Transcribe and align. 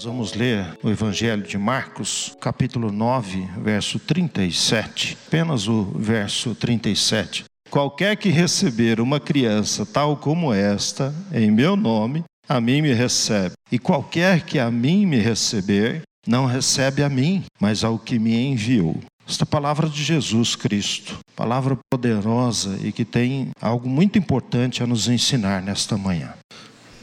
Nós 0.00 0.06
vamos 0.06 0.32
ler 0.32 0.78
o 0.82 0.88
Evangelho 0.88 1.42
de 1.42 1.58
Marcos, 1.58 2.34
capítulo 2.40 2.90
9, 2.90 3.46
verso 3.58 3.98
37. 3.98 5.18
Apenas 5.26 5.68
o 5.68 5.92
verso 5.94 6.54
37. 6.54 7.44
Qualquer 7.68 8.16
que 8.16 8.30
receber 8.30 8.98
uma 8.98 9.20
criança 9.20 9.84
tal 9.84 10.16
como 10.16 10.54
esta, 10.54 11.14
em 11.30 11.50
meu 11.50 11.76
nome, 11.76 12.24
a 12.48 12.58
mim 12.62 12.80
me 12.80 12.94
recebe. 12.94 13.52
E 13.70 13.78
qualquer 13.78 14.46
que 14.46 14.58
a 14.58 14.70
mim 14.70 15.04
me 15.04 15.18
receber, 15.18 16.00
não 16.26 16.46
recebe 16.46 17.02
a 17.02 17.08
mim, 17.10 17.44
mas 17.60 17.84
ao 17.84 17.98
que 17.98 18.18
me 18.18 18.34
enviou. 18.34 18.98
Esta 19.28 19.44
palavra 19.44 19.86
de 19.86 20.02
Jesus 20.02 20.56
Cristo, 20.56 21.18
palavra 21.36 21.76
poderosa 21.92 22.78
e 22.82 22.90
que 22.90 23.04
tem 23.04 23.50
algo 23.60 23.86
muito 23.86 24.18
importante 24.18 24.82
a 24.82 24.86
nos 24.86 25.08
ensinar 25.08 25.60
nesta 25.60 25.98
manhã. 25.98 26.32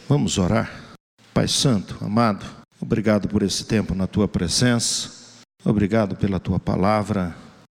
Vamos 0.09 0.39
orar? 0.39 0.87
Pai 1.31 1.47
Santo, 1.47 1.95
amado, 2.01 2.56
obrigado 2.81 3.27
por 3.27 3.43
esse 3.43 3.65
tempo 3.65 3.93
na 3.93 4.07
tua 4.07 4.27
presença, 4.27 5.11
obrigado 5.63 6.15
pela 6.15 6.39
tua 6.39 6.59
palavra, 6.59 7.35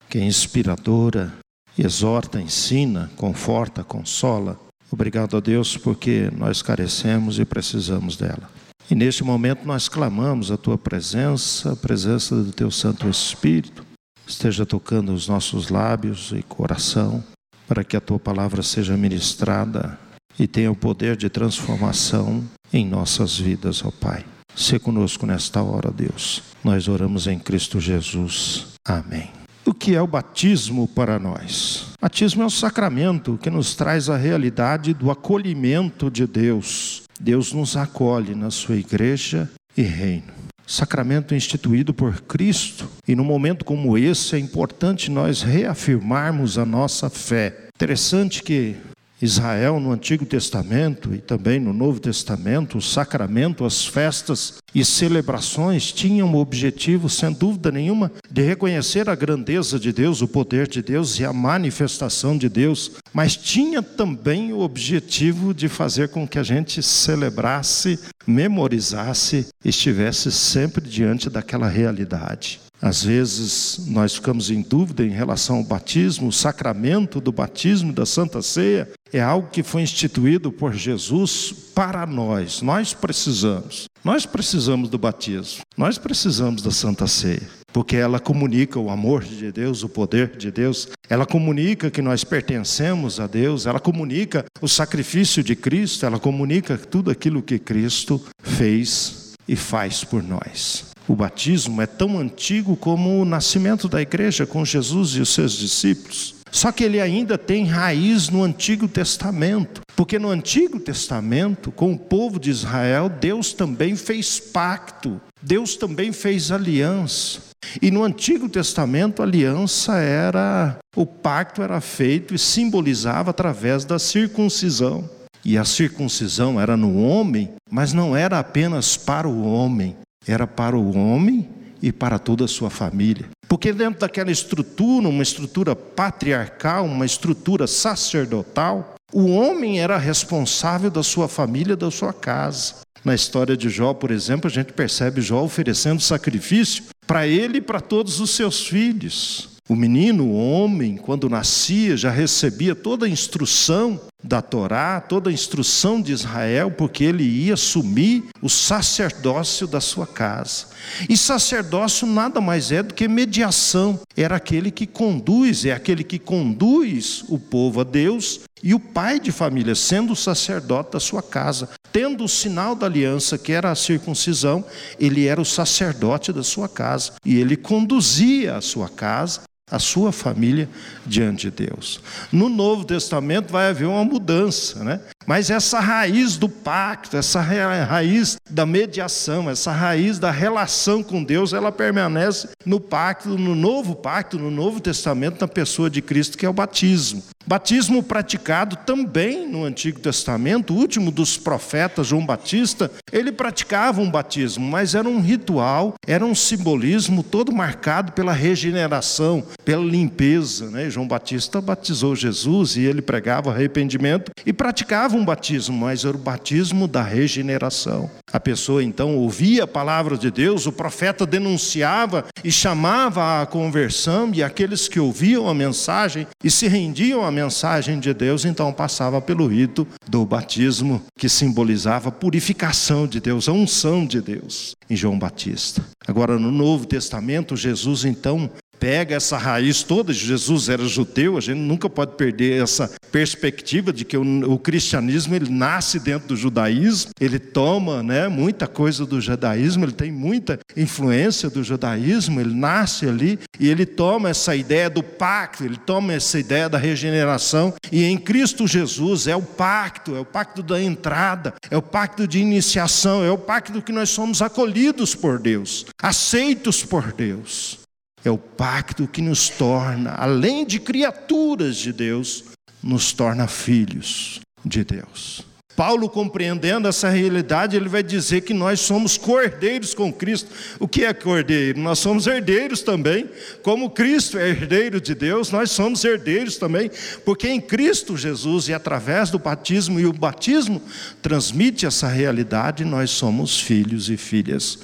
que 0.08 0.18
é 0.18 0.24
inspiradora, 0.24 1.32
exorta, 1.78 2.40
ensina, 2.40 3.10
conforta, 3.16 3.84
consola. 3.84 4.58
Obrigado 4.90 5.36
a 5.36 5.40
Deus 5.40 5.76
porque 5.76 6.30
nós 6.36 6.62
carecemos 6.62 7.38
e 7.38 7.44
precisamos 7.44 8.16
dela. 8.16 8.50
E 8.90 8.94
neste 8.94 9.22
momento 9.22 9.64
nós 9.64 9.88
clamamos 9.88 10.50
a 10.50 10.56
tua 10.56 10.76
presença, 10.76 11.72
a 11.72 11.76
presença 11.76 12.34
do 12.34 12.52
teu 12.52 12.70
Santo 12.72 13.08
Espírito, 13.08 13.86
esteja 14.26 14.66
tocando 14.66 15.12
os 15.12 15.28
nossos 15.28 15.68
lábios 15.68 16.32
e 16.36 16.42
coração, 16.42 17.22
para 17.68 17.84
que 17.84 17.96
a 17.96 18.00
tua 18.00 18.18
palavra 18.18 18.62
seja 18.62 18.96
ministrada 18.96 19.96
e 20.36 20.48
tenha 20.48 20.72
o 20.72 20.76
poder 20.76 21.16
de 21.16 21.28
transformação 21.28 22.42
em 22.72 22.84
nossas 22.84 23.38
vidas, 23.38 23.84
ó 23.84 23.92
Pai. 23.92 24.24
Se 24.54 24.78
conosco 24.78 25.26
nesta 25.26 25.62
hora, 25.62 25.90
Deus. 25.90 26.42
Nós 26.62 26.88
oramos 26.88 27.26
em 27.26 27.38
Cristo 27.38 27.80
Jesus. 27.80 28.66
Amém. 28.84 29.30
O 29.64 29.72
que 29.72 29.94
é 29.94 30.02
o 30.02 30.06
batismo 30.06 30.88
para 30.88 31.18
nós? 31.18 31.86
Batismo 32.00 32.42
é 32.42 32.46
um 32.46 32.50
sacramento 32.50 33.38
que 33.40 33.50
nos 33.50 33.74
traz 33.74 34.08
a 34.08 34.16
realidade 34.16 34.92
do 34.92 35.10
acolhimento 35.10 36.10
de 36.10 36.26
Deus 36.26 37.04
Deus 37.20 37.52
nos 37.52 37.76
acolhe 37.76 38.34
na 38.34 38.50
sua 38.50 38.76
igreja 38.76 39.48
e 39.76 39.82
reino. 39.82 40.32
Sacramento 40.66 41.34
instituído 41.34 41.92
por 41.92 42.22
Cristo, 42.22 42.88
e 43.06 43.14
num 43.14 43.24
momento 43.24 43.64
como 43.64 43.98
esse 43.98 44.36
é 44.36 44.38
importante 44.38 45.10
nós 45.10 45.42
reafirmarmos 45.42 46.56
a 46.56 46.64
nossa 46.64 47.10
fé. 47.10 47.66
Interessante 47.74 48.42
que 48.42 48.76
Israel 49.22 49.78
no 49.78 49.92
Antigo 49.92 50.24
Testamento 50.24 51.14
e 51.14 51.18
também 51.18 51.60
no 51.60 51.72
Novo 51.72 52.00
Testamento, 52.00 52.78
o 52.78 52.82
sacramento, 52.82 53.64
as 53.64 53.84
festas 53.84 54.54
e 54.74 54.84
celebrações 54.84 55.92
tinham 55.92 56.32
o 56.32 56.38
objetivo, 56.38 57.08
sem 57.08 57.32
dúvida 57.32 57.70
nenhuma, 57.70 58.10
de 58.30 58.42
reconhecer 58.42 59.10
a 59.10 59.14
grandeza 59.14 59.78
de 59.78 59.92
Deus, 59.92 60.22
o 60.22 60.28
poder 60.28 60.66
de 60.66 60.80
Deus 60.82 61.18
e 61.18 61.24
a 61.24 61.32
manifestação 61.32 62.38
de 62.38 62.48
Deus, 62.48 62.92
mas 63.12 63.36
tinha 63.36 63.82
também 63.82 64.52
o 64.52 64.60
objetivo 64.60 65.52
de 65.52 65.68
fazer 65.68 66.08
com 66.08 66.26
que 66.26 66.38
a 66.38 66.42
gente 66.42 66.82
celebrasse, 66.82 67.98
memorizasse, 68.26 69.48
estivesse 69.64 70.32
sempre 70.32 70.88
diante 70.88 71.28
daquela 71.28 71.68
realidade. 71.68 72.60
Às 72.82 73.04
vezes 73.04 73.84
nós 73.88 74.14
ficamos 74.14 74.50
em 74.50 74.62
dúvida 74.62 75.04
em 75.04 75.10
relação 75.10 75.56
ao 75.56 75.64
batismo, 75.64 76.28
o 76.28 76.32
sacramento 76.32 77.20
do 77.20 77.30
batismo 77.30 77.92
da 77.92 78.06
Santa 78.06 78.40
Ceia 78.40 78.88
é 79.12 79.20
algo 79.20 79.48
que 79.50 79.62
foi 79.62 79.82
instituído 79.82 80.52
por 80.52 80.72
Jesus 80.72 81.52
para 81.74 82.06
nós. 82.06 82.62
Nós 82.62 82.94
precisamos. 82.94 83.86
Nós 84.04 84.24
precisamos 84.24 84.88
do 84.88 84.98
batismo. 84.98 85.60
Nós 85.76 85.98
precisamos 85.98 86.62
da 86.62 86.70
Santa 86.70 87.06
Ceia, 87.06 87.48
porque 87.72 87.96
ela 87.96 88.18
comunica 88.18 88.78
o 88.78 88.90
amor 88.90 89.22
de 89.22 89.52
Deus, 89.52 89.82
o 89.82 89.88
poder 89.88 90.36
de 90.36 90.50
Deus. 90.50 90.88
Ela 91.08 91.26
comunica 91.26 91.90
que 91.90 92.00
nós 92.00 92.24
pertencemos 92.24 93.20
a 93.20 93.26
Deus, 93.26 93.66
ela 93.66 93.80
comunica 93.80 94.44
o 94.60 94.68
sacrifício 94.68 95.42
de 95.42 95.54
Cristo, 95.54 96.06
ela 96.06 96.18
comunica 96.18 96.78
tudo 96.78 97.10
aquilo 97.10 97.42
que 97.42 97.58
Cristo 97.58 98.20
fez 98.42 99.32
e 99.46 99.56
faz 99.56 100.04
por 100.04 100.22
nós. 100.22 100.90
O 101.08 101.14
batismo 101.16 101.82
é 101.82 101.86
tão 101.86 102.18
antigo 102.18 102.76
como 102.76 103.20
o 103.20 103.24
nascimento 103.24 103.88
da 103.88 104.00
igreja 104.00 104.46
com 104.46 104.64
Jesus 104.64 105.10
e 105.16 105.20
os 105.20 105.34
seus 105.34 105.54
discípulos. 105.54 106.39
Só 106.50 106.72
que 106.72 106.84
ele 106.84 107.00
ainda 107.00 107.38
tem 107.38 107.64
raiz 107.64 108.28
no 108.28 108.42
Antigo 108.42 108.88
Testamento, 108.88 109.80
porque 109.94 110.18
no 110.18 110.28
Antigo 110.28 110.80
Testamento, 110.80 111.70
com 111.70 111.92
o 111.92 111.98
povo 111.98 112.40
de 112.40 112.50
Israel, 112.50 113.08
Deus 113.08 113.52
também 113.52 113.94
fez 113.94 114.40
pacto, 114.40 115.20
Deus 115.40 115.76
também 115.76 116.12
fez 116.12 116.50
aliança. 116.50 117.40
E 117.80 117.90
no 117.90 118.02
Antigo 118.02 118.48
Testamento, 118.48 119.22
a 119.22 119.24
aliança 119.24 119.98
era, 119.98 120.78
o 120.96 121.06
pacto 121.06 121.62
era 121.62 121.80
feito 121.80 122.34
e 122.34 122.38
simbolizava 122.38 123.30
através 123.30 123.84
da 123.84 123.98
circuncisão. 123.98 125.08
E 125.44 125.56
a 125.56 125.64
circuncisão 125.64 126.60
era 126.60 126.76
no 126.76 127.02
homem, 127.02 127.50
mas 127.70 127.92
não 127.92 128.16
era 128.16 128.38
apenas 128.38 128.96
para 128.96 129.28
o 129.28 129.44
homem, 129.44 129.96
era 130.26 130.46
para 130.46 130.76
o 130.76 130.96
homem 130.96 131.48
e 131.82 131.92
para 131.92 132.18
toda 132.18 132.44
a 132.44 132.48
sua 132.48 132.70
família. 132.70 133.28
Porque 133.48 133.72
dentro 133.72 134.00
daquela 134.00 134.30
estrutura, 134.30 135.08
uma 135.08 135.22
estrutura 135.22 135.74
patriarcal, 135.74 136.84
uma 136.84 137.04
estrutura 137.04 137.66
sacerdotal, 137.66 138.94
o 139.12 139.26
homem 139.30 139.80
era 139.80 139.98
responsável 139.98 140.90
da 140.90 141.02
sua 141.02 141.28
família, 141.28 141.76
da 141.76 141.90
sua 141.90 142.12
casa. 142.12 142.76
Na 143.04 143.14
história 143.14 143.56
de 143.56 143.68
Jó, 143.68 143.94
por 143.94 144.10
exemplo, 144.10 144.46
a 144.46 144.50
gente 144.50 144.72
percebe 144.72 145.20
Jó 145.20 145.42
oferecendo 145.42 146.00
sacrifício 146.00 146.84
para 147.06 147.26
ele 147.26 147.58
e 147.58 147.62
para 147.62 147.80
todos 147.80 148.20
os 148.20 148.30
seus 148.30 148.66
filhos. 148.66 149.49
O 149.70 149.76
menino, 149.76 150.24
o 150.24 150.34
homem, 150.34 150.96
quando 150.96 151.28
nascia, 151.28 151.96
já 151.96 152.10
recebia 152.10 152.74
toda 152.74 153.06
a 153.06 153.08
instrução 153.08 154.00
da 154.20 154.42
Torá, 154.42 155.00
toda 155.00 155.30
a 155.30 155.32
instrução 155.32 156.02
de 156.02 156.10
Israel, 156.10 156.72
porque 156.72 157.04
ele 157.04 157.22
ia 157.22 157.54
assumir 157.54 158.24
o 158.42 158.48
sacerdócio 158.48 159.68
da 159.68 159.80
sua 159.80 160.08
casa. 160.08 160.66
E 161.08 161.16
sacerdócio 161.16 162.04
nada 162.04 162.40
mais 162.40 162.72
é 162.72 162.82
do 162.82 162.92
que 162.92 163.06
mediação, 163.06 164.00
era 164.16 164.34
aquele 164.34 164.72
que 164.72 164.88
conduz, 164.88 165.64
é 165.64 165.70
aquele 165.70 166.02
que 166.02 166.18
conduz 166.18 167.22
o 167.28 167.38
povo 167.38 167.82
a 167.82 167.84
Deus 167.84 168.40
e 168.64 168.74
o 168.74 168.80
pai 168.80 169.20
de 169.20 169.30
família, 169.30 169.76
sendo 169.76 170.14
o 170.14 170.16
sacerdote 170.16 170.94
da 170.94 171.00
sua 171.00 171.22
casa, 171.22 171.68
tendo 171.92 172.24
o 172.24 172.28
sinal 172.28 172.74
da 172.74 172.86
aliança, 172.86 173.38
que 173.38 173.52
era 173.52 173.70
a 173.70 173.76
circuncisão, 173.76 174.64
ele 174.98 175.26
era 175.26 175.40
o 175.40 175.44
sacerdote 175.44 176.32
da 176.32 176.42
sua 176.42 176.68
casa. 176.68 177.12
E 177.24 177.38
ele 177.38 177.56
conduzia 177.56 178.56
a 178.56 178.60
sua 178.60 178.88
casa 178.88 179.42
a 179.70 179.78
sua 179.78 180.12
família 180.12 180.68
diante 181.06 181.50
de 181.50 181.66
Deus. 181.66 182.00
No 182.32 182.48
Novo 182.48 182.84
Testamento 182.84 183.52
vai 183.52 183.68
haver 183.68 183.86
uma 183.86 184.04
mudança, 184.04 184.82
né? 184.82 185.00
Mas 185.26 185.50
essa 185.50 185.78
raiz 185.78 186.36
do 186.36 186.48
pacto, 186.48 187.16
essa 187.16 187.40
raiz 187.40 188.38
da 188.50 188.66
mediação, 188.66 189.48
essa 189.48 189.70
raiz 189.70 190.18
da 190.18 190.30
relação 190.30 191.02
com 191.02 191.22
Deus, 191.22 191.52
ela 191.52 191.70
permanece 191.70 192.48
no 192.64 192.80
pacto, 192.80 193.38
no 193.38 193.54
novo 193.54 193.94
pacto, 193.94 194.38
no 194.38 194.50
Novo 194.50 194.80
Testamento, 194.80 195.40
na 195.40 195.48
pessoa 195.48 195.88
de 195.88 196.02
Cristo, 196.02 196.36
que 196.36 196.46
é 196.46 196.48
o 196.48 196.54
batismo. 196.54 197.22
Batismo 197.46 198.02
praticado 198.02 198.76
também 198.76 199.48
no 199.48 199.64
Antigo 199.64 199.98
Testamento, 199.98 200.74
o 200.74 200.76
último 200.76 201.10
dos 201.10 201.36
profetas, 201.36 202.06
João 202.06 202.24
Batista, 202.24 202.90
ele 203.10 203.32
praticava 203.32 204.00
um 204.00 204.10
batismo, 204.10 204.64
mas 204.68 204.94
era 204.94 205.08
um 205.08 205.20
ritual, 205.20 205.94
era 206.06 206.24
um 206.24 206.34
simbolismo 206.34 207.22
todo 207.22 207.52
marcado 207.52 208.12
pela 208.12 208.32
regeneração, 208.32 209.42
pela 209.64 209.84
limpeza. 209.84 210.70
Né? 210.70 210.90
João 210.90 211.08
Batista 211.08 211.60
batizou 211.60 212.14
Jesus 212.14 212.76
e 212.76 212.82
ele 212.82 213.02
pregava 213.02 213.50
arrependimento 213.50 214.30
e 214.44 214.52
praticava 214.52 215.16
um 215.20 215.24
batismo, 215.24 215.76
mas 215.76 216.04
era 216.04 216.16
o 216.16 216.20
batismo 216.20 216.88
da 216.88 217.02
regeneração. 217.02 218.10
A 218.32 218.40
pessoa 218.40 218.82
então 218.82 219.16
ouvia 219.16 219.64
a 219.64 219.66
palavra 219.66 220.16
de 220.16 220.30
Deus, 220.30 220.66
o 220.66 220.72
profeta 220.72 221.26
denunciava 221.26 222.24
e 222.42 222.50
chamava 222.50 223.42
à 223.42 223.46
conversão, 223.46 224.30
e 224.32 224.42
aqueles 224.42 224.88
que 224.88 224.98
ouviam 224.98 225.48
a 225.48 225.54
mensagem 225.54 226.26
e 226.42 226.50
se 226.50 226.66
rendiam 226.66 227.24
à 227.24 227.30
mensagem 227.30 228.00
de 228.00 228.14
Deus, 228.14 228.44
então 228.44 228.72
passava 228.72 229.20
pelo 229.20 229.46
rito 229.46 229.86
do 230.08 230.24
batismo, 230.24 231.02
que 231.18 231.28
simbolizava 231.28 232.08
a 232.08 232.12
purificação 232.12 233.06
de 233.06 233.20
Deus, 233.20 233.48
a 233.48 233.52
unção 233.52 234.06
de 234.06 234.20
Deus, 234.20 234.74
em 234.88 234.96
João 234.96 235.18
Batista. 235.18 235.84
Agora, 236.06 236.38
no 236.38 236.50
Novo 236.50 236.86
Testamento, 236.86 237.56
Jesus 237.56 238.04
então 238.04 238.50
pega 238.80 239.14
essa 239.14 239.36
raiz 239.36 239.82
toda, 239.82 240.10
Jesus 240.10 240.70
era 240.70 240.88
judeu, 240.88 241.36
a 241.36 241.40
gente 241.40 241.58
nunca 241.58 241.88
pode 241.88 242.16
perder 242.16 242.62
essa 242.62 242.90
perspectiva 243.12 243.92
de 243.92 244.06
que 244.06 244.16
o, 244.16 244.52
o 244.52 244.58
cristianismo 244.58 245.34
ele 245.34 245.50
nasce 245.50 246.00
dentro 246.00 246.28
do 246.28 246.36
judaísmo, 246.36 247.10
ele 247.20 247.38
toma 247.38 248.02
né, 248.02 248.26
muita 248.26 248.66
coisa 248.66 249.04
do 249.04 249.20
judaísmo, 249.20 249.84
ele 249.84 249.92
tem 249.92 250.10
muita 250.10 250.58
influência 250.74 251.50
do 251.50 251.62
judaísmo, 251.62 252.40
ele 252.40 252.54
nasce 252.54 253.06
ali 253.06 253.38
e 253.58 253.68
ele 253.68 253.84
toma 253.84 254.30
essa 254.30 254.56
ideia 254.56 254.88
do 254.88 255.02
pacto, 255.02 255.62
ele 255.62 255.76
toma 255.76 256.14
essa 256.14 256.38
ideia 256.38 256.68
da 256.68 256.78
regeneração, 256.78 257.74
e 257.92 258.04
em 258.04 258.16
Cristo 258.16 258.66
Jesus 258.66 259.26
é 259.26 259.36
o 259.36 259.42
pacto, 259.42 260.16
é 260.16 260.20
o 260.20 260.24
pacto 260.24 260.62
da 260.62 260.80
entrada, 260.80 261.52
é 261.70 261.76
o 261.76 261.82
pacto 261.82 262.26
de 262.26 262.38
iniciação, 262.38 263.22
é 263.22 263.30
o 263.30 263.36
pacto 263.36 263.82
que 263.82 263.92
nós 263.92 264.08
somos 264.08 264.40
acolhidos 264.40 265.14
por 265.14 265.38
Deus, 265.38 265.84
aceitos 266.00 266.82
por 266.82 267.12
Deus. 267.12 267.89
É 268.24 268.30
o 268.30 268.38
pacto 268.38 269.06
que 269.06 269.22
nos 269.22 269.48
torna, 269.48 270.12
além 270.12 270.66
de 270.66 270.78
criaturas 270.78 271.76
de 271.76 271.92
Deus, 271.92 272.44
nos 272.82 273.12
torna 273.12 273.46
filhos 273.46 274.40
de 274.64 274.84
Deus. 274.84 275.50
Paulo, 275.80 276.10
compreendendo 276.10 276.86
essa 276.86 277.08
realidade, 277.08 277.74
ele 277.74 277.88
vai 277.88 278.02
dizer 278.02 278.42
que 278.42 278.52
nós 278.52 278.80
somos 278.80 279.16
cordeiros 279.16 279.94
com 279.94 280.12
Cristo. 280.12 280.50
O 280.78 280.86
que 280.86 281.06
é 281.06 281.14
cordeiro? 281.14 281.80
Nós 281.80 281.98
somos 281.98 282.26
herdeiros 282.26 282.82
também. 282.82 283.30
Como 283.62 283.88
Cristo 283.88 284.36
é 284.36 284.50
herdeiro 284.50 285.00
de 285.00 285.14
Deus, 285.14 285.50
nós 285.50 285.70
somos 285.70 286.04
herdeiros 286.04 286.58
também, 286.58 286.90
porque 287.24 287.48
em 287.48 287.58
Cristo 287.58 288.14
Jesus 288.14 288.68
e 288.68 288.74
através 288.74 289.30
do 289.30 289.38
batismo, 289.38 289.98
e 289.98 290.04
o 290.04 290.12
batismo 290.12 290.82
transmite 291.22 291.86
essa 291.86 292.08
realidade, 292.08 292.84
nós 292.84 293.10
somos 293.10 293.58
filhos 293.58 294.10
e 294.10 294.18
filhas 294.18 294.80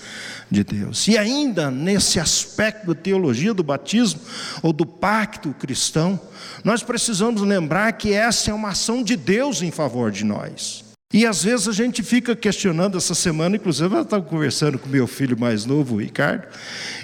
de 0.50 0.62
Deus. 0.62 1.08
E 1.08 1.18
ainda 1.18 1.70
nesse 1.70 2.20
aspecto 2.20 2.86
da 2.86 2.94
teologia 2.94 3.52
do 3.52 3.62
batismo 3.62 4.20
ou 4.62 4.72
do 4.72 4.86
pacto 4.86 5.54
cristão, 5.54 6.20
nós 6.64 6.82
precisamos 6.82 7.42
lembrar 7.42 7.92
que 7.92 8.12
essa 8.12 8.50
é 8.50 8.54
uma 8.54 8.70
ação 8.70 9.02
de 9.02 9.16
Deus 9.16 9.62
em 9.62 9.70
favor 9.70 10.10
de 10.10 10.24
nós. 10.24 10.84
E 11.12 11.24
às 11.24 11.44
vezes 11.44 11.68
a 11.68 11.72
gente 11.72 12.02
fica 12.02 12.34
questionando 12.34 12.98
essa 12.98 13.14
semana, 13.14 13.56
inclusive 13.56 13.94
eu 13.94 14.02
estava 14.02 14.22
conversando 14.22 14.78
com 14.78 14.88
meu 14.88 15.06
filho 15.06 15.38
mais 15.38 15.64
novo, 15.64 15.94
o 15.94 16.00
Ricardo, 16.00 16.46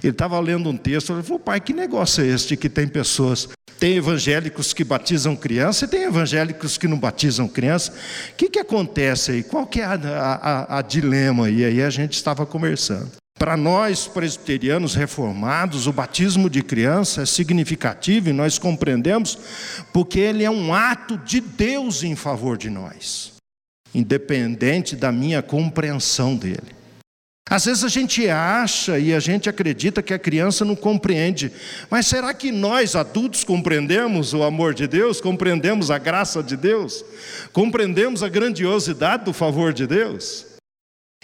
ele 0.02 0.12
estava 0.12 0.38
lendo 0.40 0.68
um 0.68 0.76
texto, 0.76 1.12
ele 1.12 1.22
falou, 1.22 1.38
pai, 1.38 1.60
que 1.60 1.72
negócio 1.72 2.22
é 2.22 2.26
este 2.26 2.56
que 2.56 2.68
tem 2.68 2.88
pessoas, 2.88 3.48
tem 3.78 3.96
evangélicos 3.96 4.72
que 4.72 4.82
batizam 4.82 5.36
criança 5.36 5.84
e 5.84 5.88
tem 5.88 6.02
evangélicos 6.02 6.76
que 6.76 6.88
não 6.88 6.98
batizam 6.98 7.46
criança, 7.46 7.92
o 8.32 8.36
que, 8.36 8.50
que 8.50 8.58
acontece 8.58 9.30
aí? 9.30 9.42
Qual 9.42 9.66
que 9.66 9.80
é 9.80 9.84
a, 9.84 9.94
a, 9.94 10.78
a 10.78 10.82
dilema? 10.82 11.48
E 11.48 11.64
aí 11.64 11.80
a 11.80 11.90
gente 11.90 12.14
estava 12.14 12.44
conversando. 12.44 13.21
Para 13.42 13.56
nós 13.56 14.06
presbiterianos 14.06 14.94
reformados, 14.94 15.88
o 15.88 15.92
batismo 15.92 16.48
de 16.48 16.62
criança 16.62 17.22
é 17.22 17.26
significativo 17.26 18.28
e 18.28 18.32
nós 18.32 18.56
compreendemos 18.56 19.36
porque 19.92 20.20
ele 20.20 20.44
é 20.44 20.50
um 20.50 20.72
ato 20.72 21.18
de 21.18 21.40
Deus 21.40 22.04
em 22.04 22.14
favor 22.14 22.56
de 22.56 22.70
nós 22.70 23.32
independente 23.92 24.94
da 24.94 25.10
minha 25.10 25.42
compreensão 25.42 26.36
dele. 26.36 26.72
Às 27.50 27.64
vezes 27.64 27.82
a 27.82 27.88
gente 27.88 28.28
acha 28.28 28.96
e 28.96 29.12
a 29.12 29.18
gente 29.18 29.48
acredita 29.48 30.04
que 30.04 30.14
a 30.14 30.20
criança 30.20 30.64
não 30.64 30.76
compreende, 30.76 31.50
mas 31.90 32.06
será 32.06 32.32
que 32.32 32.52
nós 32.52 32.94
adultos 32.94 33.42
compreendemos 33.42 34.32
o 34.32 34.44
amor 34.44 34.72
de 34.72 34.86
Deus, 34.86 35.20
compreendemos 35.20 35.90
a 35.90 35.98
graça 35.98 36.44
de 36.44 36.56
Deus, 36.56 37.04
compreendemos 37.52 38.22
a 38.22 38.28
grandiosidade 38.28 39.24
do 39.24 39.32
favor 39.32 39.72
de 39.72 39.84
Deus? 39.84 40.51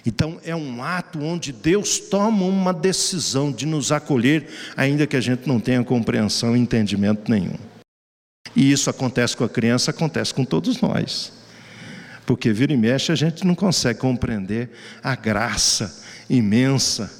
Então 0.08 0.40
é 0.42 0.56
um 0.56 0.82
ato 0.82 1.20
onde 1.22 1.52
Deus 1.52 1.98
toma 1.98 2.46
uma 2.46 2.72
decisão 2.72 3.52
de 3.52 3.66
nos 3.66 3.92
acolher, 3.92 4.48
ainda 4.74 5.06
que 5.06 5.16
a 5.16 5.20
gente 5.20 5.46
não 5.46 5.60
tenha 5.60 5.84
compreensão 5.84 6.56
e 6.56 6.60
entendimento 6.60 7.30
nenhum. 7.30 7.58
E 8.56 8.72
isso 8.72 8.88
acontece 8.88 9.36
com 9.36 9.44
a 9.44 9.48
criança, 9.48 9.90
acontece 9.90 10.32
com 10.32 10.44
todos 10.44 10.80
nós 10.80 11.36
porque 12.28 12.52
vira 12.52 12.74
e 12.74 12.76
mexe 12.76 13.10
a 13.10 13.14
gente 13.14 13.46
não 13.46 13.54
consegue 13.54 14.00
compreender 14.00 14.68
a 15.02 15.16
graça 15.16 16.04
imensa 16.28 17.10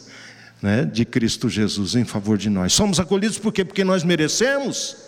né, 0.60 0.84
de 0.84 1.06
Cristo 1.06 1.48
Jesus 1.48 1.94
em 1.94 2.04
favor 2.04 2.36
de 2.36 2.50
nós. 2.50 2.74
Somos 2.74 3.00
acolhidos 3.00 3.38
por 3.38 3.50
quê? 3.50 3.64
Porque 3.64 3.84
nós 3.84 4.04
merecemos? 4.04 5.07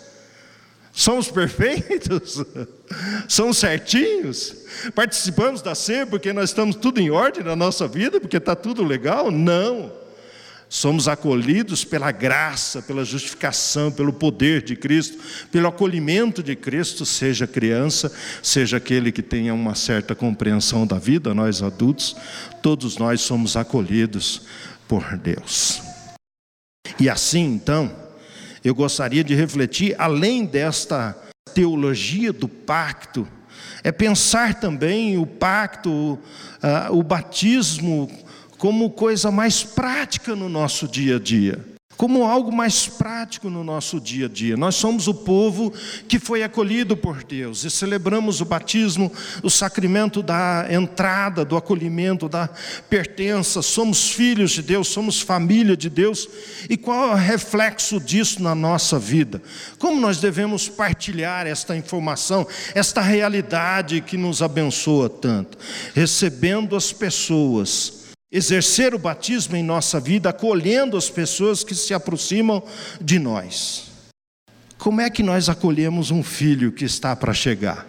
Somos 0.93 1.29
perfeitos? 1.29 2.43
Somos 3.27 3.57
certinhos? 3.57 4.53
Participamos 4.93 5.61
da 5.61 5.73
ceia 5.73 6.05
porque 6.05 6.33
nós 6.33 6.49
estamos 6.49 6.75
tudo 6.75 6.99
em 6.99 7.09
ordem 7.09 7.43
na 7.43 7.55
nossa 7.55 7.87
vida, 7.87 8.19
porque 8.19 8.37
está 8.37 8.55
tudo 8.55 8.83
legal? 8.83 9.31
Não 9.31 10.01
somos 10.71 11.09
acolhidos 11.09 11.83
pela 11.83 12.13
graça, 12.13 12.81
pela 12.81 13.03
justificação, 13.03 13.91
pelo 13.91 14.13
poder 14.13 14.61
de 14.61 14.73
Cristo, 14.73 15.17
pelo 15.51 15.67
acolhimento 15.67 16.41
de 16.41 16.55
Cristo, 16.55 17.05
seja 17.05 17.45
criança, 17.45 18.09
seja 18.41 18.77
aquele 18.77 19.11
que 19.11 19.21
tenha 19.21 19.53
uma 19.53 19.75
certa 19.75 20.15
compreensão 20.15 20.87
da 20.87 20.97
vida, 20.97 21.33
nós 21.33 21.61
adultos, 21.61 22.15
todos 22.61 22.97
nós 22.97 23.19
somos 23.19 23.57
acolhidos 23.57 24.43
por 24.87 25.17
Deus. 25.17 25.81
E 26.97 27.09
assim, 27.09 27.43
então, 27.43 27.93
eu 28.63 28.75
gostaria 28.75 29.23
de 29.23 29.33
refletir, 29.35 29.95
além 29.97 30.45
desta 30.45 31.17
teologia 31.53 32.31
do 32.31 32.47
pacto, 32.47 33.27
é 33.83 33.91
pensar 33.91 34.55
também 34.55 35.17
o 35.17 35.25
pacto, 35.25 35.91
uh, 35.91 36.19
o 36.91 37.01
batismo 37.01 38.09
como 38.57 38.91
coisa 38.91 39.31
mais 39.31 39.63
prática 39.63 40.35
no 40.35 40.47
nosso 40.47 40.87
dia 40.87 41.15
a 41.15 41.19
dia 41.19 41.70
como 41.97 42.25
algo 42.25 42.51
mais 42.51 42.87
prático 42.87 43.49
no 43.49 43.63
nosso 43.63 43.99
dia 43.99 44.25
a 44.25 44.29
dia. 44.29 44.57
Nós 44.57 44.75
somos 44.75 45.07
o 45.07 45.13
povo 45.13 45.71
que 46.07 46.17
foi 46.19 46.43
acolhido 46.43 46.97
por 46.97 47.23
Deus 47.23 47.63
e 47.63 47.69
celebramos 47.69 48.41
o 48.41 48.45
batismo, 48.45 49.11
o 49.43 49.49
sacramento 49.49 50.23
da 50.23 50.67
entrada, 50.69 51.45
do 51.45 51.55
acolhimento, 51.55 52.27
da 52.27 52.49
pertença. 52.89 53.61
Somos 53.61 54.09
filhos 54.11 54.51
de 54.51 54.61
Deus, 54.61 54.87
somos 54.87 55.21
família 55.21 55.77
de 55.77 55.89
Deus. 55.89 56.27
E 56.69 56.75
qual 56.75 57.09
é 57.09 57.13
o 57.13 57.15
reflexo 57.15 57.99
disso 57.99 58.41
na 58.41 58.55
nossa 58.55 58.97
vida? 58.97 59.41
Como 59.77 60.01
nós 60.01 60.19
devemos 60.19 60.67
partilhar 60.67 61.45
esta 61.45 61.75
informação, 61.75 62.47
esta 62.73 63.01
realidade 63.01 64.01
que 64.01 64.17
nos 64.17 64.41
abençoa 64.41 65.09
tanto? 65.09 65.57
Recebendo 65.93 66.75
as 66.75 66.91
pessoas 66.91 68.00
exercer 68.31 68.95
o 68.95 68.99
batismo 68.99 69.55
em 69.55 69.63
nossa 69.63 69.99
vida, 69.99 70.29
acolhendo 70.29 70.95
as 70.95 71.09
pessoas 71.09 71.63
que 71.63 71.75
se 71.75 71.93
aproximam 71.93 72.63
de 72.99 73.19
nós. 73.19 73.91
Como 74.77 75.01
é 75.01 75.09
que 75.09 75.21
nós 75.21 75.49
acolhemos 75.49 76.09
um 76.09 76.23
filho 76.23 76.71
que 76.71 76.85
está 76.85 77.15
para 77.15 77.33
chegar? 77.33 77.85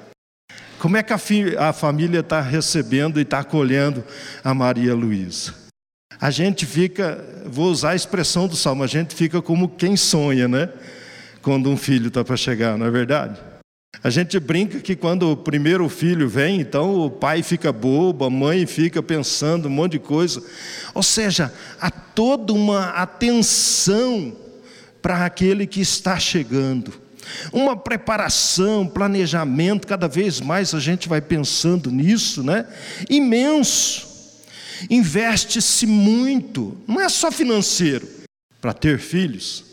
Como 0.79 0.97
é 0.97 1.03
que 1.03 1.13
a, 1.13 1.69
a 1.69 1.73
família 1.73 2.21
está 2.21 2.41
recebendo 2.41 3.21
e 3.21 3.23
está 3.23 3.39
acolhendo 3.39 4.05
a 4.43 4.53
Maria 4.53 4.95
Luísa? 4.95 5.55
A 6.21 6.31
gente 6.31 6.67
fica, 6.67 7.25
vou 7.47 7.71
usar 7.71 7.91
a 7.91 7.97
expressão 7.97 8.47
do 8.49 8.57
salmo, 8.57 8.83
a 8.83 8.87
gente 8.87 9.15
fica 9.15 9.41
como 9.41 9.69
quem 9.69 9.97
sonha, 9.97 10.49
né? 10.49 10.69
Quando 11.41 11.71
um 11.71 11.77
filho 11.77 12.09
está 12.09 12.25
para 12.25 12.37
chegar, 12.37 12.77
não 12.77 12.87
é 12.87 12.91
verdade? 12.91 13.41
A 14.01 14.11
gente 14.11 14.39
brinca 14.41 14.81
que 14.81 14.97
quando 14.97 15.31
o 15.31 15.37
primeiro 15.37 15.89
filho 15.89 16.29
vem, 16.29 16.61
então 16.61 16.95
o 16.95 17.11
pai 17.11 17.43
fica 17.43 17.73
bobo, 17.73 18.25
a 18.25 18.31
mãe 18.31 18.67
fica 18.67 19.03
pensando 19.03 19.67
um 19.67 19.71
monte 19.71 19.93
de 19.93 19.99
coisa. 20.01 20.43
Ou 20.95 21.03
seja, 21.03 21.53
há 21.81 21.91
toda 21.91 22.53
uma 22.53 22.91
atenção 22.91 24.37
para 25.01 25.25
aquele 25.25 25.67
que 25.67 25.81
está 25.81 26.19
chegando. 26.19 26.93
Uma 27.53 27.77
preparação, 27.77 28.87
planejamento, 28.87 29.87
cada 29.87 30.09
vez 30.09 30.41
mais 30.41 30.75
a 30.75 30.81
gente 30.81 31.09
vai 31.09 31.21
pensando 31.21 31.91
nisso, 31.91 32.43
né? 32.43 32.67
Imenso. 33.09 34.11
Investe-se 34.91 35.87
muito, 35.87 36.77
não 36.89 37.01
é 37.01 37.09
só 37.09 37.31
financeiro. 37.31 38.09
Para 38.61 38.73
ter 38.73 38.99
filhos, 38.99 39.65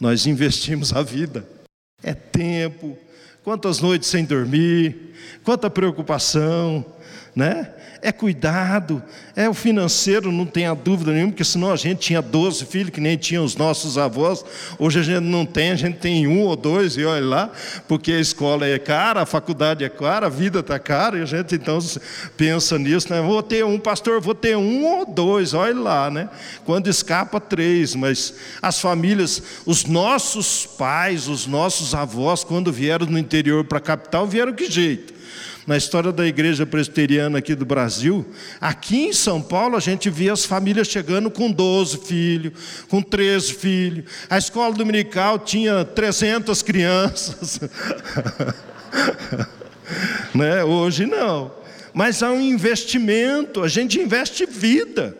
nós 0.00 0.26
investimos 0.26 0.92
a 0.92 1.02
vida. 1.02 1.46
É 2.02 2.14
tempo, 2.14 2.98
quantas 3.48 3.80
noites 3.80 4.10
sem 4.10 4.26
dormir, 4.26 5.14
quanta 5.42 5.70
preocupação, 5.70 6.84
né? 7.34 7.72
É 8.00 8.12
cuidado, 8.12 9.02
é 9.34 9.48
o 9.48 9.54
financeiro, 9.54 10.30
não 10.30 10.46
tenha 10.46 10.72
dúvida 10.72 11.10
nenhuma, 11.10 11.32
porque 11.32 11.44
senão 11.44 11.72
a 11.72 11.76
gente 11.76 11.98
tinha 11.98 12.22
12 12.22 12.64
filhos, 12.66 12.90
que 12.90 13.00
nem 13.00 13.16
tinham 13.16 13.44
os 13.44 13.56
nossos 13.56 13.98
avós. 13.98 14.44
Hoje 14.78 15.00
a 15.00 15.02
gente 15.02 15.24
não 15.24 15.44
tem, 15.44 15.72
a 15.72 15.74
gente 15.74 15.98
tem 15.98 16.26
um 16.28 16.42
ou 16.42 16.54
dois, 16.54 16.96
e 16.96 17.04
olha 17.04 17.24
lá, 17.24 17.50
porque 17.88 18.12
a 18.12 18.20
escola 18.20 18.66
é 18.66 18.78
cara, 18.78 19.22
a 19.22 19.26
faculdade 19.26 19.84
é 19.84 19.88
cara, 19.88 20.26
a 20.26 20.28
vida 20.28 20.60
está 20.60 20.78
cara, 20.78 21.18
e 21.18 21.22
a 21.22 21.24
gente 21.24 21.56
então 21.56 21.78
pensa 22.36 22.78
nisso, 22.78 23.12
né? 23.12 23.20
Vou 23.20 23.42
ter 23.42 23.64
um, 23.64 23.80
pastor, 23.80 24.20
vou 24.20 24.34
ter 24.34 24.56
um 24.56 24.84
ou 24.84 25.04
dois, 25.04 25.52
olha 25.52 25.74
lá, 25.74 26.08
né? 26.08 26.28
Quando 26.64 26.88
escapa, 26.88 27.40
três, 27.40 27.96
mas 27.96 28.34
as 28.62 28.80
famílias, 28.80 29.42
os 29.66 29.84
nossos 29.84 30.66
pais, 30.66 31.26
os 31.26 31.48
nossos 31.48 31.96
avós, 31.96 32.44
quando 32.44 32.72
vieram 32.72 33.06
no 33.06 33.18
interior 33.18 33.64
para 33.64 33.78
a 33.78 33.80
capital, 33.80 34.24
vieram 34.24 34.52
que 34.52 34.70
jeito? 34.70 35.17
Na 35.68 35.76
história 35.76 36.10
da 36.10 36.26
igreja 36.26 36.64
presbiteriana 36.64 37.40
aqui 37.40 37.54
do 37.54 37.66
Brasil, 37.66 38.26
aqui 38.58 39.08
em 39.08 39.12
São 39.12 39.42
Paulo 39.42 39.76
a 39.76 39.80
gente 39.80 40.08
via 40.08 40.32
as 40.32 40.46
famílias 40.46 40.88
chegando 40.88 41.30
com 41.30 41.52
12 41.52 41.98
filhos, 42.06 42.54
com 42.88 43.02
13 43.02 43.52
filhos. 43.52 44.10
A 44.30 44.38
escola 44.38 44.74
dominical 44.74 45.38
tinha 45.38 45.84
300 45.84 46.62
crianças. 46.62 47.60
né? 50.34 50.64
Hoje 50.64 51.04
não. 51.04 51.52
Mas 51.92 52.22
há 52.22 52.30
um 52.30 52.40
investimento, 52.40 53.62
a 53.62 53.68
gente 53.68 54.00
investe 54.00 54.46
vida. 54.46 55.14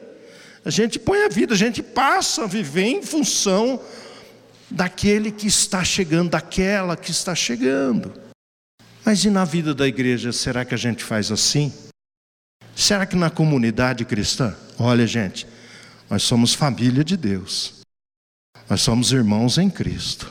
A 0.65 0.71
gente 0.71 0.99
põe 0.99 1.25
a 1.25 1.29
vida, 1.29 1.53
a 1.53 1.59
gente 1.59 1.83
passa 1.83 2.45
a 2.45 2.47
viver 2.47 2.87
em 2.87 3.03
função 3.03 3.79
daquele 4.71 5.31
que 5.31 5.47
está 5.47 5.85
chegando, 5.85 6.31
daquela 6.31 6.97
que 6.97 7.11
está 7.11 7.35
chegando. 7.35 8.28
Mas 9.09 9.25
e 9.25 9.31
na 9.31 9.43
vida 9.43 9.75
da 9.75 9.89
igreja, 9.89 10.33
será 10.33 10.67
que 10.67 10.75
a 10.75 10.77
gente 10.77 11.03
faz 11.03 11.33
assim? 11.33 11.73
Será 12.77 13.07
que 13.07 13.17
na 13.17 13.31
comunidade 13.31 14.05
cristã? 14.05 14.55
Olha, 14.79 15.07
gente, 15.07 15.47
nós 16.11 16.23
somos 16.23 16.53
família 16.53 17.03
de 17.03 17.17
Deus, 17.17 17.81
nós 18.69 18.83
somos 18.83 19.11
irmãos 19.11 19.57
em 19.57 19.71
Cristo. 19.71 20.31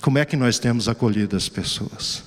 Como 0.00 0.16
é 0.16 0.24
que 0.24 0.38
nós 0.38 0.58
temos 0.58 0.88
acolhido 0.88 1.36
as 1.36 1.50
pessoas? 1.50 2.24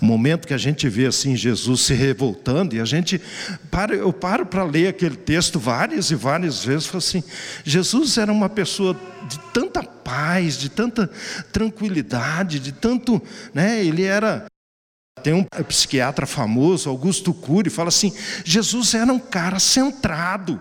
O 0.00 0.04
momento 0.04 0.46
que 0.46 0.54
a 0.54 0.58
gente 0.58 0.88
vê 0.88 1.06
assim 1.06 1.34
Jesus 1.34 1.80
se 1.80 1.94
revoltando, 1.94 2.76
e 2.76 2.80
a 2.80 2.84
gente, 2.84 3.20
para, 3.68 3.96
eu 3.96 4.12
paro 4.12 4.46
para 4.46 4.62
ler 4.62 4.86
aquele 4.86 5.16
texto 5.16 5.58
várias 5.58 6.12
e 6.12 6.14
várias 6.14 6.64
vezes, 6.64 6.86
falo 6.86 6.98
assim: 6.98 7.24
Jesus 7.64 8.16
era 8.16 8.30
uma 8.30 8.48
pessoa 8.48 8.94
de 9.28 9.40
tanta 9.52 9.82
paz, 9.82 10.56
de 10.56 10.68
tanta 10.68 11.08
tranquilidade, 11.52 12.60
de 12.60 12.70
tanto. 12.70 13.20
Né, 13.52 13.84
ele 13.84 14.04
era. 14.04 14.46
Tem 15.20 15.34
um 15.34 15.44
psiquiatra 15.64 16.26
famoso, 16.26 16.88
Augusto 16.88 17.34
Cury, 17.34 17.70
fala 17.70 17.88
assim: 17.88 18.12
Jesus 18.44 18.94
era 18.94 19.12
um 19.12 19.18
cara 19.18 19.58
centrado. 19.58 20.60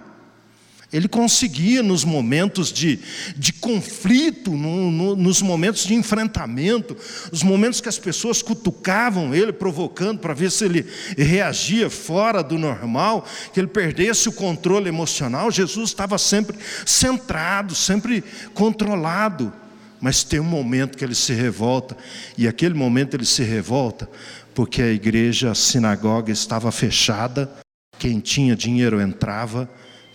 Ele 0.91 1.07
conseguia, 1.07 1.81
nos 1.81 2.03
momentos 2.03 2.69
de, 2.69 2.99
de 3.37 3.53
conflito, 3.53 4.51
no, 4.51 4.91
no, 4.91 5.15
nos 5.15 5.41
momentos 5.41 5.85
de 5.85 5.93
enfrentamento, 5.93 6.97
os 7.31 7.43
momentos 7.43 7.79
que 7.79 7.87
as 7.87 7.97
pessoas 7.97 8.41
cutucavam 8.41 9.33
ele, 9.33 9.53
provocando 9.53 10.19
para 10.19 10.33
ver 10.33 10.51
se 10.51 10.65
ele 10.65 10.85
reagia 11.17 11.89
fora 11.89 12.43
do 12.43 12.59
normal, 12.59 13.25
que 13.53 13.59
ele 13.61 13.67
perdesse 13.67 14.27
o 14.27 14.33
controle 14.33 14.89
emocional, 14.89 15.49
Jesus 15.49 15.91
estava 15.91 16.17
sempre 16.17 16.57
centrado, 16.85 17.73
sempre 17.73 18.21
controlado. 18.53 19.53
Mas 20.01 20.23
tem 20.23 20.39
um 20.39 20.43
momento 20.43 20.97
que 20.97 21.05
ele 21.05 21.15
se 21.15 21.31
revolta, 21.31 21.95
e 22.37 22.47
aquele 22.47 22.73
momento 22.73 23.13
ele 23.13 23.25
se 23.25 23.43
revolta 23.43 24.09
porque 24.53 24.81
a 24.81 24.91
igreja, 24.91 25.51
a 25.51 25.55
sinagoga 25.55 26.31
estava 26.31 26.71
fechada, 26.71 27.51
quem 27.97 28.19
tinha 28.19 28.55
dinheiro 28.55 28.99
entrava 28.99 29.69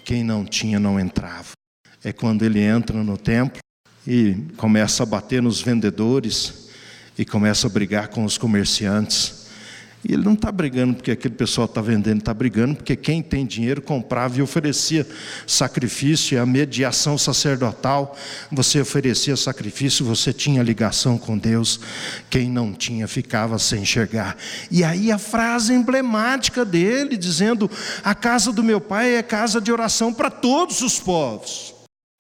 quem 0.07 0.23
não 0.23 0.45
tinha 0.45 0.79
não 0.79 1.01
entrava. 1.01 1.51
É 2.03 2.13
quando 2.13 2.45
ele 2.45 2.61
entra 2.61 3.03
no 3.03 3.19
templo 3.19 3.59
e 4.07 4.37
começa 4.57 5.03
a 5.03 5.07
bater 5.07 5.43
nos 5.43 5.61
vendedores 5.61 6.69
e 7.19 7.25
começa 7.25 7.67
a 7.67 7.71
brigar 7.71 8.07
com 8.09 8.25
os 8.25 8.39
comerciantes. 8.39 9.46
E 10.09 10.13
ele 10.13 10.23
não 10.23 10.35
está 10.35 10.53
brigando 10.53 10.95
porque 10.95 11.11
aquele 11.11 11.35
pessoal 11.35 11.65
está 11.65 11.81
vendendo, 11.81 12.21
está 12.21 12.33
brigando 12.33 12.77
porque 12.77 12.95
quem 12.95 13.21
tem 13.21 13.45
dinheiro 13.45 13.83
comprava 13.83 14.39
e 14.39 14.43
oferecia 14.43 15.05
sacrifício, 15.47 16.37
e 16.37 16.39
a 16.39 16.47
mediação 16.47 17.19
sacerdotal, 17.19 18.17
você 18.53 18.81
oferecia 18.81 19.37
sacrifício, 19.37 20.07
você 20.07 20.33
tinha 20.33 20.63
ligação 20.63 21.19
com 21.19 21.37
Deus, 21.37 21.81
quem 22.31 22.49
não 22.49 22.73
tinha 22.73 23.09
ficava 23.09 23.59
sem 23.59 23.83
enxergar. 23.83 24.37
E 24.71 24.85
aí 24.85 25.11
a 25.11 25.19
frase 25.19 25.75
emblemática 25.75 26.65
dele, 26.65 27.17
dizendo: 27.17 27.69
A 28.05 28.15
casa 28.15 28.53
do 28.53 28.63
meu 28.63 28.81
pai 28.81 29.17
é 29.17 29.23
casa 29.25 29.61
de 29.61 29.73
oração 29.73 30.15
para 30.15 30.31
todos 30.31 30.83
os 30.83 31.01
povos. 31.01 31.76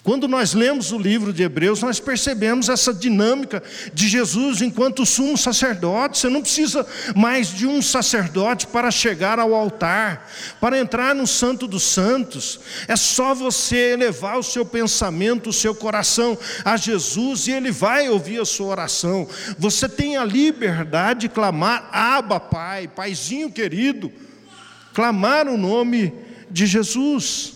Quando 0.06 0.28
nós 0.28 0.54
lemos 0.54 0.92
o 0.92 0.98
livro 0.98 1.32
de 1.32 1.42
Hebreus, 1.42 1.82
nós 1.82 1.98
percebemos 1.98 2.68
essa 2.68 2.94
dinâmica 2.94 3.60
de 3.92 4.06
Jesus 4.06 4.62
enquanto 4.62 5.04
sumo 5.04 5.36
sacerdote. 5.36 6.18
Você 6.18 6.28
não 6.28 6.42
precisa 6.42 6.86
mais 7.16 7.48
de 7.48 7.66
um 7.66 7.82
sacerdote 7.82 8.68
para 8.68 8.88
chegar 8.92 9.40
ao 9.40 9.52
altar, 9.52 10.30
para 10.60 10.78
entrar 10.78 11.12
no 11.12 11.26
Santo 11.26 11.66
dos 11.66 11.82
Santos. 11.82 12.60
É 12.86 12.94
só 12.94 13.34
você 13.34 13.94
elevar 13.94 14.38
o 14.38 14.44
seu 14.44 14.64
pensamento, 14.64 15.50
o 15.50 15.52
seu 15.52 15.74
coração 15.74 16.38
a 16.64 16.76
Jesus 16.76 17.48
e 17.48 17.50
Ele 17.50 17.72
vai 17.72 18.08
ouvir 18.08 18.40
a 18.40 18.44
sua 18.44 18.68
oração. 18.68 19.28
Você 19.58 19.88
tem 19.88 20.16
a 20.16 20.24
liberdade 20.24 21.22
de 21.22 21.28
clamar, 21.28 21.88
Abba, 21.90 22.38
Pai, 22.38 22.86
Paizinho 22.86 23.50
querido, 23.50 24.12
clamar 24.94 25.48
o 25.48 25.56
nome 25.56 26.14
de 26.48 26.64
Jesus. 26.64 27.55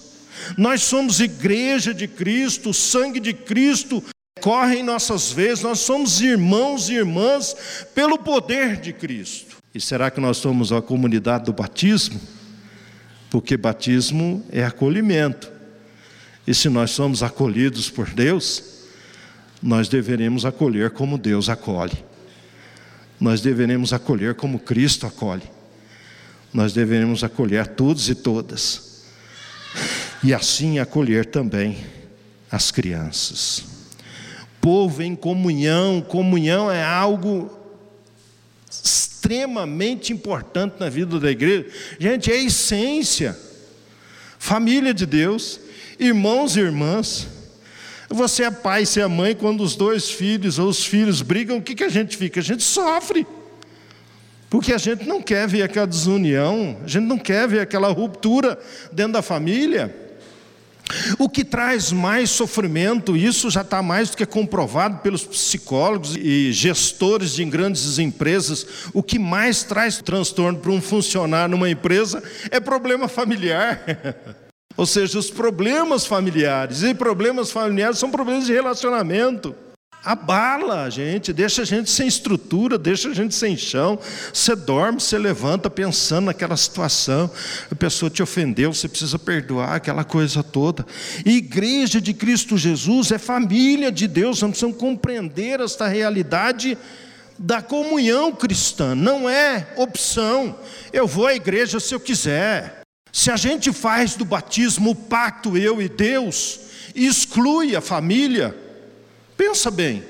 Nós 0.57 0.83
somos 0.83 1.21
igreja 1.21 1.93
de 1.95 2.07
Cristo, 2.07 2.71
o 2.71 2.75
sangue 2.75 3.21
de 3.21 3.33
Cristo 3.33 4.03
corre 4.41 4.77
em 4.77 4.83
nossas 4.83 5.33
veias, 5.33 5.63
nós 5.63 5.81
somos 5.81 6.21
irmãos 6.21 6.89
e 6.89 6.95
irmãs 6.95 7.55
pelo 7.95 8.19
poder 8.19 8.77
de 8.77 8.93
Cristo. 8.93 9.59
E 9.75 9.81
será 9.81 10.11
que 10.11 10.21
nós 10.21 10.39
somos 10.39 10.73
a 10.73 10.83
comunidade 10.83 11.45
do 11.45 11.53
batismo? 11.53 12.21
Porque 13.29 13.57
batismo 13.57 14.45
é 14.51 14.65
acolhimento. 14.65 15.51
E 16.47 16.55
se 16.55 16.69
nós 16.69 16.91
somos 16.91 17.23
acolhidos 17.23 17.89
por 17.89 18.11
Deus, 18.11 18.81
nós 19.63 19.89
deveremos 19.89 20.45
acolher 20.45 20.91
como 20.91 21.17
Deus 21.17 21.49
acolhe. 21.49 22.05
Nós 23.21 23.41
deveremos 23.41 23.93
acolher 23.93 24.35
como 24.35 24.59
Cristo 24.59 25.07
acolhe. 25.07 25.49
Nós 26.53 26.73
deveremos 26.73 27.23
acolher 27.23 27.69
todos 27.69 28.09
e 28.09 28.15
todas 28.15 28.91
e 30.23 30.35
assim 30.35 30.79
acolher 30.79 31.27
também 31.27 31.79
as 32.51 32.71
crianças. 32.71 33.65
Povo 34.61 35.03
em 35.03 35.15
comunhão, 35.15 36.03
comunhão 36.03 36.71
é 36.71 36.85
algo 36.85 37.51
extremamente 38.71 40.13
importante 40.13 40.77
na 40.79 40.89
vida 40.89 41.19
da 41.19 41.31
igreja. 41.31 41.67
Gente, 41.99 42.31
é 42.31 42.35
a 42.35 42.43
essência. 42.43 43.39
Família 44.39 44.93
de 44.93 45.07
Deus, 45.07 45.61
irmãos 45.99 46.57
e 46.57 46.61
irmãs. 46.61 47.27
Você 48.09 48.43
é 48.43 48.51
pai, 48.51 48.85
você 48.85 49.01
é 49.01 49.07
mãe, 49.07 49.35
quando 49.35 49.63
os 49.63 49.77
dois 49.77 50.11
filhos 50.11 50.59
ou 50.59 50.69
os 50.69 50.85
filhos 50.85 51.23
brigam, 51.23 51.59
o 51.59 51.63
que, 51.63 51.75
que 51.75 51.85
a 51.85 51.89
gente 51.89 52.17
fica? 52.17 52.41
A 52.41 52.43
gente 52.43 52.63
sofre. 52.63 53.27
Porque 54.51 54.73
a 54.73 54.79
gente 54.79 55.07
não 55.07 55.23
quer 55.23 55.47
ver 55.47 55.63
aquela 55.63 55.87
desunião, 55.87 56.77
a 56.85 56.89
gente 56.89 57.05
não 57.05 57.17
quer 57.17 57.47
ver 57.47 57.61
aquela 57.61 57.89
ruptura 57.89 58.59
dentro 58.91 59.13
da 59.13 59.23
família. 59.23 59.95
O 61.19 61.29
que 61.29 61.45
traz 61.45 61.93
mais 61.93 62.31
sofrimento, 62.31 63.17
isso 63.17 63.51
já 63.51 63.63
está 63.63 63.83
mais 63.83 64.11
do 64.11 64.17
que 64.17 64.27
comprovado 64.27 64.99
pelos 64.99 65.25
psicólogos 65.25 66.17
e 66.17 66.53
gestores 66.53 67.33
de 67.35 67.45
grandes 67.45 67.99
empresas, 67.99 68.67
o 68.93 69.03
que 69.03 69.19
mais 69.19 69.63
traz 69.63 69.99
transtorno 69.99 70.59
para 70.59 70.71
um 70.71 70.81
funcionário 70.81 71.57
numa 71.57 71.71
empresa 71.71 72.23
é 72.51 72.61
problema 72.61 73.09
familiar. 73.09 73.81
Ou 74.77 74.87
seja, 74.87 75.19
os 75.19 75.31
problemas 75.31 76.07
familiares, 76.07 76.83
e 76.83 76.95
problemas 76.95 77.51
familiares 77.51 77.99
são 77.99 78.11
problemas 78.11 78.47
de 78.47 78.53
relacionamento 78.53 79.55
abala 80.05 80.85
a 80.85 80.91
gente, 80.91 81.33
deixa 81.33 81.63
a 81.63 81.65
gente 81.65 81.91
sem 81.91 82.07
estrutura, 82.07 82.79
deixa 82.79 83.11
a 83.11 83.15
gente 83.15 83.35
sem 83.35 83.57
chão. 83.57 83.99
Você 84.33 84.57
dorme, 84.57 85.01
você 85.01 85.19
levanta 85.19 85.69
pensando 85.69 86.27
naquela 86.27 86.57
situação, 86.57 87.31
a 87.71 87.75
pessoa 87.75 88.11
te 88.11 88.23
ofendeu, 88.23 88.73
você 88.73 88.89
precisa 88.89 89.19
perdoar, 89.19 89.75
aquela 89.75 90.05
coisa 90.05 90.43
toda. 90.43 90.87
Igreja 91.25 92.01
de 92.01 92.15
Cristo 92.15 92.57
Jesus 92.57 93.13
é 93.13 93.19
família 93.19 93.93
de 93.93 94.09
Deus, 94.09 94.41
nós 94.41 94.51
precisamos 94.51 94.79
compreender 94.79 95.61
esta 95.61 95.87
realidade 95.87 96.79
da 97.39 97.63
comunhão 97.63 98.33
cristã, 98.33 98.95
não 98.95 99.29
é 99.29 99.69
opção. 99.77 100.59
Eu 100.93 101.07
vou 101.07 101.27
à 101.27 101.35
igreja 101.35 101.81
se 101.81 101.95
eu 101.95 102.01
quiser. 102.01 102.81
Se 103.13 103.31
a 103.31 103.37
gente 103.37 103.73
faz 103.73 104.15
do 104.15 104.25
batismo 104.25 104.91
o 104.91 104.95
pacto 104.95 105.57
eu 105.57 105.81
e 105.83 105.89
Deus, 105.89 106.61
exclui 106.95 107.75
a 107.75 107.81
família, 107.81 108.55
Pensa 109.41 109.71
bem, 109.71 110.05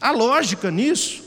a 0.00 0.12
lógica 0.12 0.70
nisso, 0.70 1.20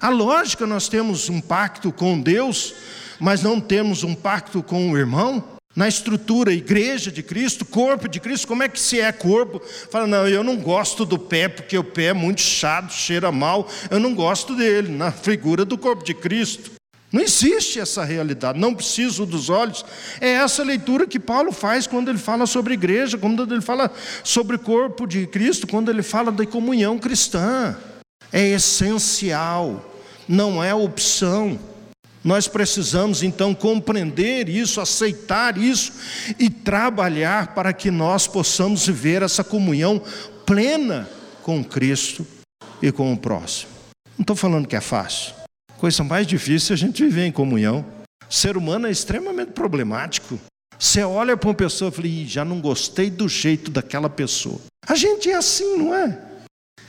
a 0.00 0.08
lógica 0.08 0.66
nós 0.66 0.88
temos 0.88 1.28
um 1.28 1.42
pacto 1.42 1.92
com 1.92 2.18
Deus, 2.18 2.74
mas 3.20 3.42
não 3.42 3.60
temos 3.60 4.02
um 4.02 4.14
pacto 4.14 4.62
com 4.62 4.90
o 4.90 4.96
irmão. 4.96 5.44
Na 5.76 5.86
estrutura, 5.86 6.54
igreja 6.54 7.12
de 7.12 7.22
Cristo, 7.22 7.66
corpo 7.66 8.08
de 8.08 8.18
Cristo, 8.18 8.48
como 8.48 8.62
é 8.62 8.68
que 8.68 8.80
se 8.80 8.98
é 8.98 9.12
corpo? 9.12 9.60
Fala, 9.90 10.06
não, 10.06 10.26
eu 10.26 10.42
não 10.42 10.56
gosto 10.56 11.04
do 11.04 11.18
pé, 11.18 11.48
porque 11.48 11.76
o 11.76 11.84
pé 11.84 12.04
é 12.04 12.12
muito 12.14 12.40
chato, 12.40 12.94
cheira 12.94 13.30
mal, 13.30 13.68
eu 13.90 14.00
não 14.00 14.14
gosto 14.14 14.56
dele, 14.56 14.88
na 14.88 15.12
figura 15.12 15.66
do 15.66 15.76
corpo 15.76 16.02
de 16.02 16.14
Cristo. 16.14 16.70
Não 17.12 17.20
existe 17.20 17.78
essa 17.78 18.04
realidade, 18.04 18.58
não 18.58 18.74
preciso 18.74 19.26
dos 19.26 19.50
olhos. 19.50 19.84
É 20.18 20.30
essa 20.30 20.64
leitura 20.64 21.06
que 21.06 21.20
Paulo 21.20 21.52
faz 21.52 21.86
quando 21.86 22.08
ele 22.08 22.18
fala 22.18 22.46
sobre 22.46 22.72
igreja, 22.72 23.18
quando 23.18 23.42
ele 23.52 23.60
fala 23.60 23.92
sobre 24.24 24.56
o 24.56 24.58
corpo 24.58 25.06
de 25.06 25.26
Cristo, 25.26 25.66
quando 25.66 25.90
ele 25.90 26.02
fala 26.02 26.32
da 26.32 26.46
comunhão 26.46 26.98
cristã. 26.98 27.76
É 28.32 28.48
essencial, 28.48 29.92
não 30.26 30.64
é 30.64 30.74
opção. 30.74 31.58
Nós 32.24 32.48
precisamos 32.48 33.22
então 33.22 33.54
compreender 33.54 34.48
isso, 34.48 34.80
aceitar 34.80 35.58
isso 35.58 35.92
e 36.38 36.48
trabalhar 36.48 37.48
para 37.54 37.74
que 37.74 37.90
nós 37.90 38.26
possamos 38.26 38.86
viver 38.86 39.22
essa 39.22 39.44
comunhão 39.44 40.00
plena 40.46 41.08
com 41.42 41.62
Cristo 41.62 42.26
e 42.80 42.90
com 42.90 43.12
o 43.12 43.18
próximo. 43.18 43.72
Não 44.16 44.22
estou 44.22 44.36
falando 44.36 44.68
que 44.68 44.76
é 44.76 44.80
fácil. 44.80 45.41
Coisa 45.82 46.04
mais 46.04 46.28
difícil 46.28 46.74
é 46.74 46.74
a 46.74 46.78
gente 46.78 47.02
viver 47.02 47.24
em 47.26 47.32
comunhão. 47.32 47.84
O 48.30 48.32
ser 48.32 48.56
humano 48.56 48.86
é 48.86 48.90
extremamente 48.92 49.50
problemático. 49.50 50.38
Você 50.78 51.02
olha 51.02 51.36
para 51.36 51.48
uma 51.48 51.56
pessoa 51.56 51.88
e 51.88 51.92
fala, 51.92 52.08
já 52.24 52.44
não 52.44 52.60
gostei 52.60 53.10
do 53.10 53.28
jeito 53.28 53.68
daquela 53.68 54.08
pessoa. 54.08 54.60
A 54.86 54.94
gente 54.94 55.28
é 55.28 55.34
assim, 55.34 55.76
não 55.76 55.92
é? 55.92 56.16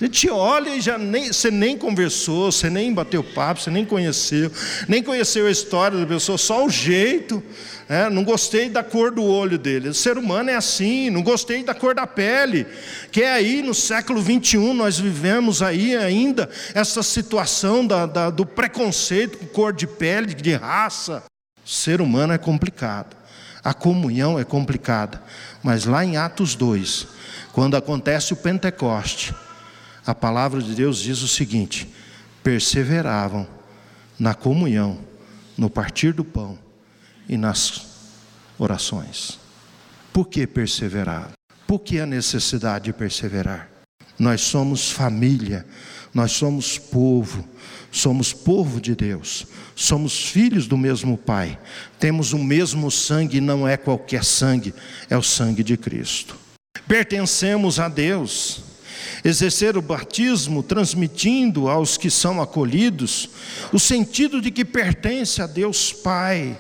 A 0.02 0.06
gente 0.06 0.30
olha 0.30 0.76
e 0.76 0.82
já 0.82 0.98
nem, 0.98 1.32
você 1.32 1.50
nem 1.50 1.78
conversou, 1.78 2.52
você 2.52 2.70
nem 2.70 2.94
bateu 2.94 3.24
papo, 3.24 3.62
você 3.62 3.70
nem 3.70 3.86
conheceu, 3.86 4.52
nem 4.88 5.02
conheceu 5.02 5.48
a 5.48 5.52
história 5.52 5.98
da 5.98 6.06
pessoa, 6.06 6.38
só 6.38 6.66
o 6.66 6.70
jeito. 6.70 7.42
Né? 7.88 8.10
Não 8.10 8.24
gostei 8.24 8.70
da 8.70 8.84
cor 8.84 9.12
do 9.12 9.24
olho 9.24 9.58
dele. 9.58 9.90
O 9.90 9.94
ser 9.94 10.18
humano 10.18 10.50
é 10.50 10.56
assim, 10.56 11.10
não 11.10 11.22
gostei 11.22 11.64
da 11.64 11.74
cor 11.74 11.94
da 11.94 12.08
pele. 12.08 12.66
Que 13.12 13.22
é 13.22 13.34
aí 13.34 13.62
no 13.62 13.74
século 13.74 14.22
21 14.22 14.74
nós 14.74 15.00
vivemos 15.00 15.62
aí 15.62 15.96
ainda 15.96 16.50
essa 16.74 17.04
situação 17.04 17.86
da, 17.86 18.06
da, 18.06 18.30
do 18.30 18.46
preconceito 18.46 19.38
com 19.38 19.46
cor 19.48 19.74
de 19.74 19.86
pele, 19.86 20.34
de 20.34 20.54
raça. 20.54 21.24
O 21.66 21.70
ser 21.70 22.02
humano 22.02 22.34
é 22.34 22.38
complicado. 22.38 23.16
A 23.64 23.74
comunhão 23.74 24.38
é 24.38 24.44
complicada. 24.44 25.22
Mas 25.62 25.86
lá 25.86 26.04
em 26.04 26.18
Atos 26.18 26.56
2, 26.56 27.08
quando 27.54 27.78
acontece 27.78 28.34
o 28.34 28.36
Pentecoste, 28.36 29.34
a 30.06 30.14
palavra 30.14 30.62
de 30.62 30.76
Deus 30.76 31.00
diz 31.00 31.22
o 31.22 31.28
seguinte: 31.28 31.88
perseveravam 32.44 33.48
na 34.20 34.34
comunhão, 34.34 35.00
no 35.58 35.70
partir 35.70 36.14
do 36.14 36.24
pão 36.24 36.58
e 37.28 37.38
nas 37.38 37.86
orações. 38.58 39.40
Por 40.12 40.28
que 40.28 40.46
perseverar? 40.46 41.32
Por 41.66 41.80
que 41.80 42.00
a 42.00 42.06
necessidade 42.06 42.86
de 42.86 42.94
perseverar? 42.94 43.70
Nós 44.20 44.42
somos 44.42 44.92
família, 44.92 45.66
nós 46.14 46.32
somos 46.34 46.78
povo, 46.78 47.48
somos 47.92 48.32
povo 48.32 48.80
de 48.80 48.96
Deus, 48.96 49.48
somos 49.76 50.28
filhos 50.28 50.68
do 50.68 50.78
mesmo 50.78 51.18
Pai, 51.18 51.58
temos 52.00 52.32
o 52.32 52.38
mesmo 52.38 52.92
sangue, 52.92 53.42
não 53.42 53.68
é 53.68 53.76
qualquer 53.76 54.24
sangue, 54.24 54.74
é 55.10 55.18
o 55.18 55.24
sangue 55.24 55.64
de 55.64 55.76
Cristo. 55.76 56.38
Pertencemos 56.88 57.80
a 57.80 57.88
Deus, 57.88 58.64
exercer 59.24 59.78
o 59.78 59.82
batismo 59.82 60.62
transmitindo 60.62 61.70
aos 61.70 61.98
que 61.98 62.10
são 62.10 62.42
acolhidos 62.42 63.30
o 63.72 63.80
sentido 63.80 64.42
de 64.42 64.52
que 64.52 64.66
pertence 64.66 65.42
a 65.42 65.48
Deus 65.48 65.92
Pai, 65.92 66.58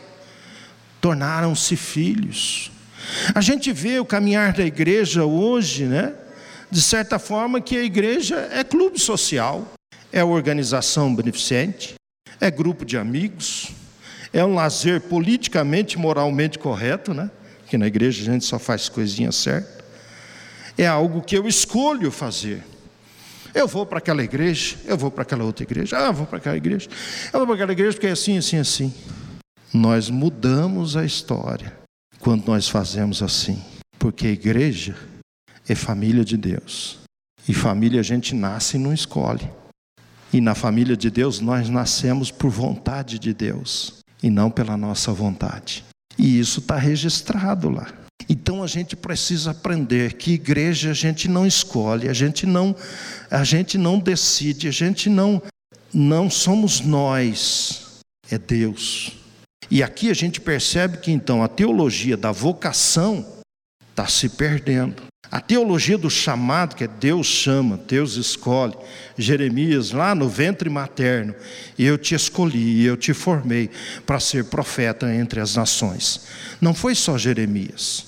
tornaram-se 1.01 1.75
filhos. 1.75 2.71
A 3.35 3.41
gente 3.41 3.71
vê 3.71 3.99
o 3.99 4.05
caminhar 4.05 4.53
da 4.53 4.63
igreja 4.63 5.25
hoje, 5.25 5.85
né? 5.85 6.13
De 6.71 6.81
certa 6.81 7.19
forma 7.19 7.61
que 7.61 7.77
a 7.77 7.83
igreja 7.83 8.49
é 8.51 8.63
clube 8.63 8.99
social, 8.99 9.73
é 10.11 10.23
organização 10.23 11.13
beneficente, 11.13 11.95
é 12.39 12.49
grupo 12.49 12.85
de 12.85 12.97
amigos, 12.97 13.69
é 14.31 14.43
um 14.43 14.55
lazer 14.55 15.01
politicamente, 15.01 15.99
moralmente 15.99 16.57
correto, 16.57 17.13
né? 17.13 17.29
Que 17.67 17.77
na 17.77 17.85
igreja 17.85 18.21
a 18.21 18.33
gente 18.33 18.45
só 18.45 18.57
faz 18.57 18.89
coisinha 18.89 19.31
certa 19.31 19.82
é 20.77 20.87
algo 20.87 21.21
que 21.21 21.37
eu 21.37 21.47
escolho 21.47 22.11
fazer. 22.11 22.63
Eu 23.53 23.67
vou 23.67 23.85
para 23.85 23.99
aquela 23.99 24.23
igreja, 24.23 24.77
eu 24.85 24.97
vou 24.97 25.11
para 25.11 25.21
aquela 25.21 25.43
outra 25.43 25.63
igreja, 25.63 25.97
ah, 25.97 26.07
eu 26.07 26.13
vou 26.13 26.25
para 26.25 26.37
aquela 26.37 26.57
igreja, 26.57 26.89
eu 27.31 27.39
vou 27.39 27.45
para 27.45 27.55
aquela 27.55 27.71
igreja 27.71 27.93
porque 27.93 28.07
é 28.07 28.11
assim, 28.11 28.37
assim, 28.37 28.57
assim. 28.57 28.93
Nós 29.71 30.09
mudamos 30.09 30.97
a 30.97 31.05
história 31.05 31.73
quando 32.19 32.47
nós 32.47 32.67
fazemos 32.67 33.21
assim, 33.21 33.61
porque 33.99 34.27
a 34.27 34.31
igreja 34.31 34.95
é 35.67 35.75
família 35.75 36.25
de 36.25 36.35
Deus. 36.35 36.99
E 37.47 37.53
família 37.53 37.99
a 37.99 38.03
gente 38.03 38.33
nasce 38.33 38.77
e 38.77 38.79
não 38.79 38.93
escolhe. 38.93 39.49
E 40.31 40.41
na 40.41 40.55
família 40.55 40.97
de 40.97 41.11
Deus 41.11 41.39
nós 41.39 41.69
nascemos 41.69 42.31
por 42.31 42.49
vontade 42.49 43.19
de 43.19 43.33
Deus 43.33 44.03
e 44.21 44.29
não 44.29 44.49
pela 44.49 44.75
nossa 44.75 45.11
vontade. 45.11 45.83
E 46.17 46.39
isso 46.39 46.59
está 46.59 46.77
registrado 46.77 47.69
lá. 47.69 47.87
Então 48.29 48.63
a 48.63 48.67
gente 48.67 48.95
precisa 48.95 49.51
aprender 49.51 50.13
que 50.13 50.33
igreja 50.33 50.91
a 50.91 50.93
gente 50.93 51.27
não 51.27 51.45
escolhe, 51.45 52.09
a 52.09 52.13
gente 52.13 52.45
não, 52.45 52.75
a 53.29 53.43
gente 53.43 53.77
não 53.77 53.99
decide, 53.99 54.67
a 54.67 54.71
gente 54.71 55.09
não, 55.09 55.41
não 55.93 56.29
somos 56.29 56.79
nós, 56.79 57.99
é 58.29 58.37
Deus. 58.37 59.13
E 59.69 59.81
aqui 59.81 60.09
a 60.09 60.13
gente 60.13 60.39
percebe 60.39 60.97
que 60.97 61.11
então 61.11 61.43
a 61.43 61.47
teologia 61.47 62.15
da 62.15 62.31
vocação 62.31 63.25
está 63.89 64.07
se 64.07 64.29
perdendo. 64.29 65.03
A 65.33 65.41
teologia 65.41 65.97
do 65.97 66.11
chamado, 66.11 66.75
que 66.75 66.83
é 66.83 66.87
Deus 66.87 67.25
chama, 67.25 67.75
Deus 67.87 68.17
escolhe. 68.17 68.75
Jeremias, 69.17 69.89
lá 69.89 70.13
no 70.13 70.29
ventre 70.29 70.69
materno, 70.69 71.33
eu 71.75 71.97
te 71.97 72.13
escolhi, 72.13 72.83
eu 72.83 72.95
te 72.95 73.15
formei 73.15 73.71
para 74.05 74.19
ser 74.19 74.45
profeta 74.45 75.11
entre 75.11 75.39
as 75.39 75.55
nações. 75.55 76.27
Não 76.61 76.71
foi 76.71 76.93
só 76.93 77.17
Jeremias. 77.17 78.05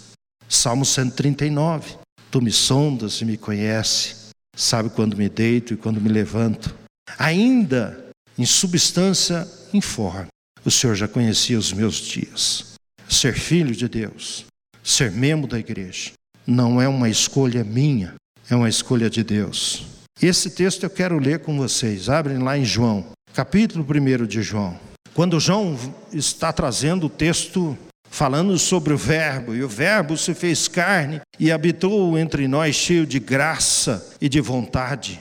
Salmo 0.48 0.86
139. 0.86 1.98
Tu 2.30 2.40
me 2.44 2.52
sondas 2.52 3.22
e 3.22 3.26
me 3.26 3.38
conhece, 3.38 4.30
sabe 4.56 4.92
quando 4.92 5.18
me 5.18 5.28
deito 5.28 5.74
e 5.74 5.78
quando 5.78 6.00
me 6.00 6.10
levanto. 6.10 6.76
Ainda 7.18 8.06
em 8.38 8.46
substância 8.46 9.48
informe, 9.74 10.28
o 10.64 10.70
Senhor 10.70 10.94
já 10.94 11.08
conhecia 11.08 11.58
os 11.58 11.74
meus 11.74 11.96
dias. 11.96 12.76
Ser 13.10 13.34
filho 13.34 13.76
de 13.76 13.90
Deus, 13.90 14.46
ser 14.84 15.12
membro 15.12 15.48
da 15.48 15.58
igreja, 15.58 16.12
não 16.46 16.82
é 16.82 16.88
uma 16.88 17.10
escolha 17.10 17.64
minha, 17.64 18.16
é 18.50 18.56
uma 18.56 18.70
escolha 18.70 19.10
de 19.10 19.24
Deus. 19.24 19.86
Esse 20.22 20.50
texto 20.50 20.84
eu 20.84 20.90
quero 20.90 21.20
ler 21.20 21.40
com 21.40 21.58
vocês. 21.58 22.10
Abrem 22.10 22.38
lá 22.38 22.58
em 22.58 22.64
João, 22.64 23.06
capítulo 23.34 23.86
1 23.86 24.26
de 24.26 24.42
João. 24.42 24.80
Quando 25.14 25.40
João 25.40 25.78
está 26.14 26.54
trazendo 26.54 27.08
o 27.08 27.10
texto 27.10 27.78
falando 28.10 28.58
sobre 28.58 28.94
o 28.94 28.98
Verbo, 28.98 29.54
e 29.54 29.62
o 29.62 29.68
Verbo 29.68 30.18
se 30.18 30.34
fez 30.34 30.70
carne 30.70 31.20
e 31.38 31.52
habitou 31.52 32.18
entre 32.18 32.48
nós, 32.48 32.76
cheio 32.76 33.06
de 33.06 33.20
graça 33.20 34.16
e 34.22 34.30
de 34.30 34.40
vontade. 34.40 35.20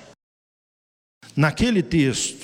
Naquele 1.36 1.82
texto, 1.82 2.42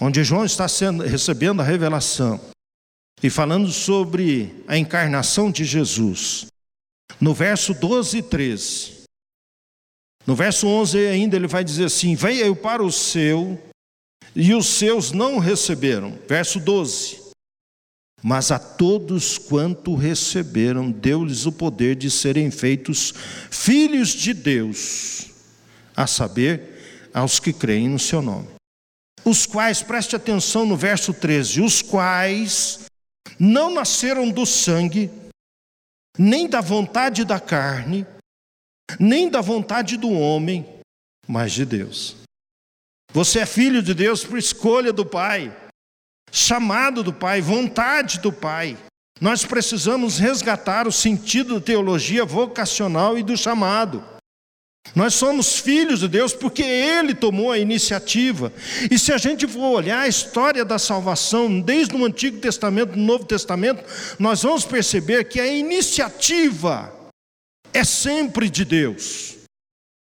onde 0.00 0.24
João 0.24 0.46
está 0.46 0.66
sendo, 0.66 1.02
recebendo 1.02 1.60
a 1.60 1.64
revelação 1.64 2.40
e 3.22 3.28
falando 3.28 3.70
sobre 3.70 4.64
a 4.66 4.78
encarnação 4.78 5.50
de 5.50 5.64
Jesus, 5.64 6.46
no 7.20 7.32
verso 7.32 7.74
12 7.74 8.18
e 8.18 8.22
13, 8.22 8.96
no 10.26 10.34
verso 10.34 10.66
11 10.66 11.06
ainda 11.06 11.36
ele 11.36 11.46
vai 11.46 11.62
dizer 11.62 11.84
assim: 11.84 12.14
Veio 12.16 12.56
para 12.56 12.82
o 12.82 12.90
seu, 12.90 13.60
e 14.34 14.52
os 14.52 14.66
seus 14.66 15.12
não 15.12 15.38
receberam. 15.38 16.18
Verso 16.28 16.58
12. 16.58 17.24
Mas 18.22 18.50
a 18.50 18.58
todos 18.58 19.38
quanto 19.38 19.94
receberam, 19.94 20.90
deu-lhes 20.90 21.46
o 21.46 21.52
poder 21.52 21.94
de 21.94 22.10
serem 22.10 22.50
feitos 22.50 23.14
filhos 23.50 24.08
de 24.08 24.34
Deus, 24.34 25.26
a 25.94 26.06
saber, 26.06 27.10
aos 27.14 27.38
que 27.38 27.52
creem 27.52 27.88
no 27.88 27.98
seu 27.98 28.20
nome. 28.20 28.48
Os 29.24 29.46
quais, 29.46 29.82
preste 29.82 30.16
atenção 30.16 30.66
no 30.66 30.76
verso 30.76 31.14
13, 31.14 31.60
os 31.60 31.82
quais 31.82 32.86
não 33.38 33.72
nasceram 33.72 34.30
do 34.30 34.44
sangue, 34.44 35.10
nem 36.18 36.48
da 36.48 36.60
vontade 36.60 37.24
da 37.24 37.40
carne, 37.40 38.06
nem 38.98 39.28
da 39.28 39.40
vontade 39.40 39.96
do 39.96 40.10
homem, 40.10 40.66
mas 41.26 41.52
de 41.52 41.64
Deus. 41.64 42.16
Você 43.12 43.40
é 43.40 43.46
filho 43.46 43.82
de 43.82 43.94
Deus 43.94 44.24
por 44.24 44.38
escolha 44.38 44.92
do 44.92 45.04
Pai 45.04 45.54
chamado 46.30 47.02
do 47.02 47.12
Pai, 47.12 47.40
vontade 47.40 48.20
do 48.20 48.32
Pai. 48.32 48.76
Nós 49.20 49.44
precisamos 49.44 50.18
resgatar 50.18 50.86
o 50.86 50.92
sentido 50.92 51.54
da 51.54 51.60
teologia 51.64 52.24
vocacional 52.24 53.18
e 53.18 53.22
do 53.22 53.36
chamado. 53.36 54.04
Nós 54.94 55.14
somos 55.14 55.58
filhos 55.58 56.00
de 56.00 56.08
Deus 56.08 56.32
porque 56.32 56.62
Ele 56.62 57.14
tomou 57.14 57.52
a 57.52 57.58
iniciativa. 57.58 58.52
E 58.90 58.98
se 58.98 59.12
a 59.12 59.18
gente 59.18 59.46
for 59.46 59.76
olhar 59.76 60.00
a 60.00 60.08
história 60.08 60.64
da 60.64 60.78
salvação, 60.78 61.60
desde 61.60 61.94
o 61.94 62.04
Antigo 62.04 62.38
Testamento, 62.38 62.96
no 62.96 63.04
Novo 63.04 63.24
Testamento, 63.24 63.84
nós 64.18 64.42
vamos 64.42 64.64
perceber 64.64 65.24
que 65.24 65.40
a 65.40 65.46
iniciativa 65.46 66.92
é 67.72 67.84
sempre 67.84 68.48
de 68.48 68.64
Deus. 68.64 69.36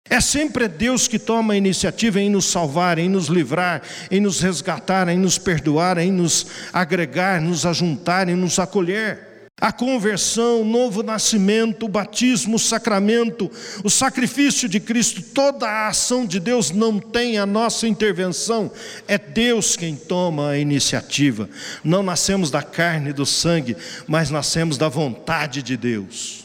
É 0.09 0.21
sempre 0.21 0.69
Deus 0.69 1.09
que 1.09 1.19
toma 1.19 1.55
a 1.55 1.57
iniciativa 1.57 2.21
em 2.21 2.29
nos 2.29 2.45
salvar, 2.45 2.99
em 2.99 3.09
nos 3.09 3.29
livrar, 3.29 3.83
em 4.11 4.21
nos 4.21 4.41
resgatar, 4.41 5.09
em 5.09 5.19
nos 5.19 5.39
perdoar, 5.39 5.97
em 5.97 6.13
nos 6.13 6.47
agregar, 6.73 7.41
nos 7.41 7.65
ajuntar, 7.65 8.29
em 8.29 8.37
nos 8.37 8.59
acolher. 8.59 9.34
A 9.61 9.73
conversão, 9.73 10.63
o 10.63 10.65
novo 10.65 11.03
nascimento, 11.03 11.87
o 11.87 11.89
batismo, 11.89 12.57
o 12.57 12.59
sacramento, 12.59 13.51
o 13.85 13.89
sacrifício 13.89 14.69
de 14.69 14.81
Cristo, 14.81 15.23
toda 15.23 15.69
a 15.69 15.89
ação 15.89 16.27
de 16.27 16.41
Deus 16.41 16.71
não 16.71 16.99
tem 16.99 17.39
a 17.39 17.47
nossa 17.47 17.87
intervenção, 17.87 18.71
é 19.07 19.17
Deus 19.17 19.77
quem 19.77 19.95
toma 19.95 20.51
a 20.51 20.59
iniciativa. 20.59 21.49
Não 21.85 22.03
nascemos 22.03 22.51
da 22.51 22.63
carne 22.63 23.11
e 23.11 23.15
do 23.15 23.25
sangue, 23.25 23.77
mas 24.09 24.29
nascemos 24.29 24.77
da 24.77 24.89
vontade 24.89 25.63
de 25.63 25.77
Deus. 25.77 26.44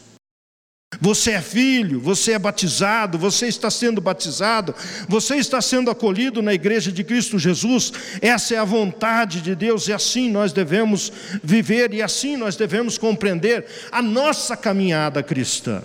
Você 1.00 1.32
é 1.32 1.42
filho, 1.42 2.00
você 2.00 2.32
é 2.32 2.40
batizado, 2.40 3.18
você 3.18 3.48
está 3.48 3.70
sendo 3.70 4.02
batizado, 4.02 4.74
você 5.08 5.36
está 5.36 5.62
sendo 5.62 5.92
acolhido 5.92 6.42
na 6.42 6.54
igreja 6.54 6.92
de 6.92 7.04
Cristo 7.04 7.38
Jesus. 7.38 7.94
Essa 8.22 8.56
é 8.56 8.58
a 8.58 8.66
vontade 8.66 9.40
de 9.40 9.54
Deus 9.54 9.88
e 9.88 9.94
assim 9.94 10.32
nós 10.32 10.52
devemos 10.52 11.12
viver 11.44 11.94
e 11.94 12.02
assim 12.02 12.36
nós 12.36 12.56
devemos 12.56 12.98
compreender 12.98 13.66
a 13.92 14.02
nossa 14.02 14.58
caminhada 14.58 15.22
cristã. 15.22 15.84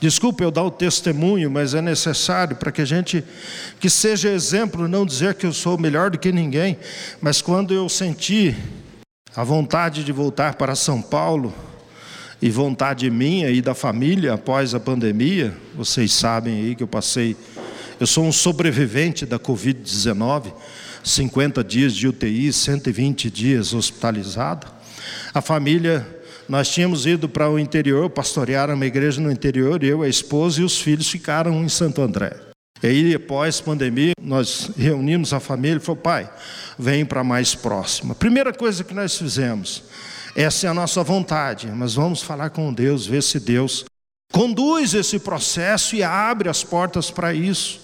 Desculpe 0.00 0.44
eu 0.44 0.52
dar 0.52 0.62
o 0.62 0.70
testemunho, 0.70 1.50
mas 1.50 1.74
é 1.74 1.82
necessário 1.82 2.54
para 2.54 2.70
que 2.70 2.80
a 2.80 2.84
gente 2.84 3.24
que 3.80 3.90
seja 3.90 4.30
exemplo, 4.30 4.86
não 4.86 5.04
dizer 5.04 5.34
que 5.34 5.44
eu 5.44 5.52
sou 5.52 5.76
melhor 5.76 6.10
do 6.10 6.18
que 6.18 6.30
ninguém, 6.30 6.78
mas 7.20 7.42
quando 7.42 7.74
eu 7.74 7.88
senti 7.88 8.56
a 9.34 9.42
vontade 9.42 10.04
de 10.04 10.12
voltar 10.12 10.54
para 10.54 10.76
São 10.76 11.02
Paulo, 11.02 11.52
e 12.40 12.50
vontade 12.50 13.10
minha 13.10 13.50
e 13.50 13.60
da 13.60 13.74
família 13.74 14.34
após 14.34 14.74
a 14.74 14.80
pandemia, 14.80 15.56
vocês 15.74 16.12
sabem 16.12 16.54
aí 16.54 16.74
que 16.74 16.82
eu 16.82 16.88
passei, 16.88 17.36
eu 17.98 18.06
sou 18.06 18.24
um 18.24 18.32
sobrevivente 18.32 19.26
da 19.26 19.38
Covid-19, 19.38 20.52
50 21.02 21.64
dias 21.64 21.94
de 21.94 22.06
UTI, 22.06 22.52
120 22.52 23.30
dias 23.30 23.74
hospitalizado. 23.74 24.66
A 25.34 25.40
família, 25.40 26.06
nós 26.48 26.68
tínhamos 26.68 27.06
ido 27.06 27.28
para 27.28 27.50
o 27.50 27.58
interior, 27.58 28.08
pastorear 28.10 28.70
uma 28.70 28.86
igreja 28.86 29.20
no 29.20 29.30
interior, 29.30 29.82
eu, 29.82 30.02
a 30.02 30.08
esposa 30.08 30.60
e 30.60 30.64
os 30.64 30.80
filhos 30.80 31.10
ficaram 31.10 31.64
em 31.64 31.68
Santo 31.68 32.00
André. 32.00 32.36
E 32.80 32.86
aí, 32.86 33.14
após 33.14 33.60
pandemia, 33.60 34.12
nós 34.22 34.70
reunimos 34.76 35.32
a 35.32 35.40
família 35.40 35.78
e 35.78 35.80
falou: 35.80 36.00
pai, 36.00 36.30
vem 36.78 37.04
para 37.04 37.24
mais 37.24 37.54
próxima. 37.54 38.14
Primeira 38.14 38.52
coisa 38.52 38.84
que 38.84 38.94
nós 38.94 39.18
fizemos, 39.18 39.82
essa 40.34 40.66
é 40.66 40.70
a 40.70 40.74
nossa 40.74 41.02
vontade, 41.02 41.68
mas 41.68 41.94
vamos 41.94 42.22
falar 42.22 42.50
com 42.50 42.72
Deus, 42.72 43.06
ver 43.06 43.22
se 43.22 43.40
Deus 43.40 43.84
conduz 44.32 44.94
esse 44.94 45.18
processo 45.18 45.96
e 45.96 46.02
abre 46.02 46.48
as 46.48 46.62
portas 46.62 47.10
para 47.10 47.32
isso. 47.32 47.80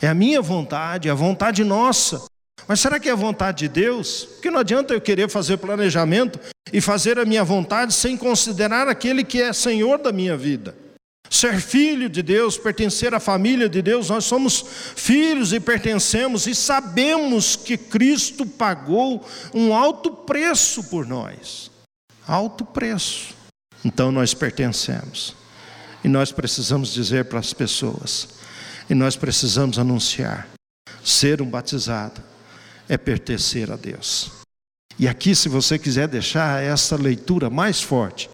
É 0.00 0.08
a 0.08 0.14
minha 0.14 0.42
vontade, 0.42 1.08
é 1.08 1.10
a 1.10 1.14
vontade 1.14 1.64
nossa. 1.64 2.24
Mas 2.68 2.80
será 2.80 3.00
que 3.00 3.08
é 3.08 3.12
a 3.12 3.16
vontade 3.16 3.60
de 3.60 3.68
Deus? 3.68 4.24
Porque 4.24 4.50
não 4.50 4.60
adianta 4.60 4.94
eu 4.94 5.00
querer 5.00 5.28
fazer 5.28 5.56
planejamento 5.56 6.38
e 6.72 6.80
fazer 6.80 7.18
a 7.18 7.24
minha 7.24 7.44
vontade 7.44 7.92
sem 7.92 8.16
considerar 8.16 8.88
aquele 8.88 9.24
que 9.24 9.40
é 9.40 9.52
Senhor 9.52 9.98
da 9.98 10.12
minha 10.12 10.36
vida. 10.36 10.74
Ser 11.32 11.60
filho 11.60 12.08
de 12.08 12.22
Deus, 12.22 12.58
pertencer 12.58 13.14
à 13.14 13.18
família 13.18 13.68
de 13.68 13.80
Deus, 13.80 14.10
nós 14.10 14.26
somos 14.26 14.64
filhos 14.94 15.52
e 15.52 15.58
pertencemos 15.58 16.46
e 16.46 16.54
sabemos 16.54 17.56
que 17.56 17.76
Cristo 17.78 18.44
pagou 18.44 19.26
um 19.54 19.74
alto 19.74 20.12
preço 20.12 20.84
por 20.84 21.06
nós 21.06 21.72
alto 22.26 22.64
preço. 22.64 23.34
Então 23.84 24.12
nós 24.12 24.34
pertencemos. 24.34 25.34
E 26.04 26.08
nós 26.08 26.32
precisamos 26.32 26.92
dizer 26.92 27.26
para 27.26 27.38
as 27.38 27.52
pessoas, 27.52 28.28
e 28.90 28.94
nós 28.94 29.16
precisamos 29.16 29.78
anunciar: 29.78 30.48
ser 31.04 31.40
um 31.40 31.48
batizado 31.48 32.20
é 32.88 32.96
pertencer 32.96 33.70
a 33.70 33.76
Deus. 33.76 34.32
E 34.98 35.06
aqui, 35.06 35.34
se 35.34 35.48
você 35.48 35.78
quiser 35.78 36.08
deixar 36.08 36.62
essa 36.62 36.96
leitura 36.96 37.48
mais 37.48 37.80
forte, 37.80 38.28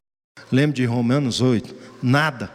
lembre 0.50 0.76
de 0.76 0.86
Romanos 0.86 1.42
8: 1.42 1.74
nada, 2.02 2.50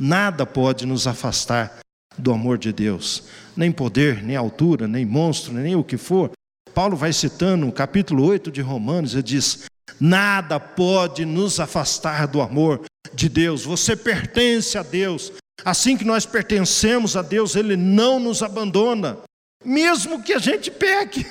nada 0.00 0.46
pode 0.46 0.86
nos 0.86 1.06
afastar 1.06 1.78
do 2.18 2.32
amor 2.32 2.58
de 2.58 2.72
Deus, 2.72 3.24
nem 3.56 3.70
poder, 3.70 4.22
nem 4.22 4.34
altura, 4.34 4.88
nem 4.88 5.04
monstro, 5.04 5.52
nem 5.52 5.76
o 5.76 5.84
que 5.84 5.96
for. 5.96 6.32
Paulo 6.74 6.96
vai 6.96 7.12
citando 7.12 7.66
no 7.66 7.72
capítulo 7.72 8.24
8 8.24 8.50
de 8.50 8.60
Romanos, 8.60 9.12
ele 9.12 9.22
diz: 9.22 9.64
Nada 10.00 10.58
pode 10.58 11.24
nos 11.24 11.60
afastar 11.60 12.26
do 12.26 12.40
amor 12.40 12.82
de 13.12 13.28
Deus. 13.28 13.64
Você 13.64 13.94
pertence 13.94 14.78
a 14.78 14.82
Deus. 14.82 15.32
Assim 15.64 15.96
que 15.96 16.04
nós 16.04 16.24
pertencemos 16.24 17.16
a 17.16 17.22
Deus, 17.22 17.54
Ele 17.54 17.76
não 17.76 18.18
nos 18.18 18.42
abandona, 18.42 19.18
mesmo 19.62 20.22
que 20.22 20.32
a 20.32 20.38
gente 20.38 20.70
peque. 20.70 21.26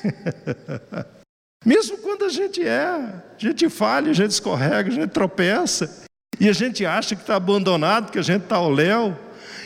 mesmo 1.66 1.98
quando 1.98 2.26
a 2.26 2.30
gente 2.30 2.62
é, 2.62 2.80
a 2.80 3.24
gente 3.38 3.68
falha, 3.70 4.12
a 4.12 4.14
gente 4.14 4.32
escorrega, 4.32 4.90
a 4.90 4.94
gente 4.94 5.10
tropeça, 5.10 6.04
e 6.40 6.48
a 6.48 6.54
gente 6.54 6.86
acha 6.86 7.16
que 7.16 7.22
está 7.22 7.36
abandonado, 7.36 8.12
que 8.12 8.20
a 8.20 8.24
gente 8.24 8.44
está 8.44 8.56
ao 8.56 8.72
léu, 8.72 9.18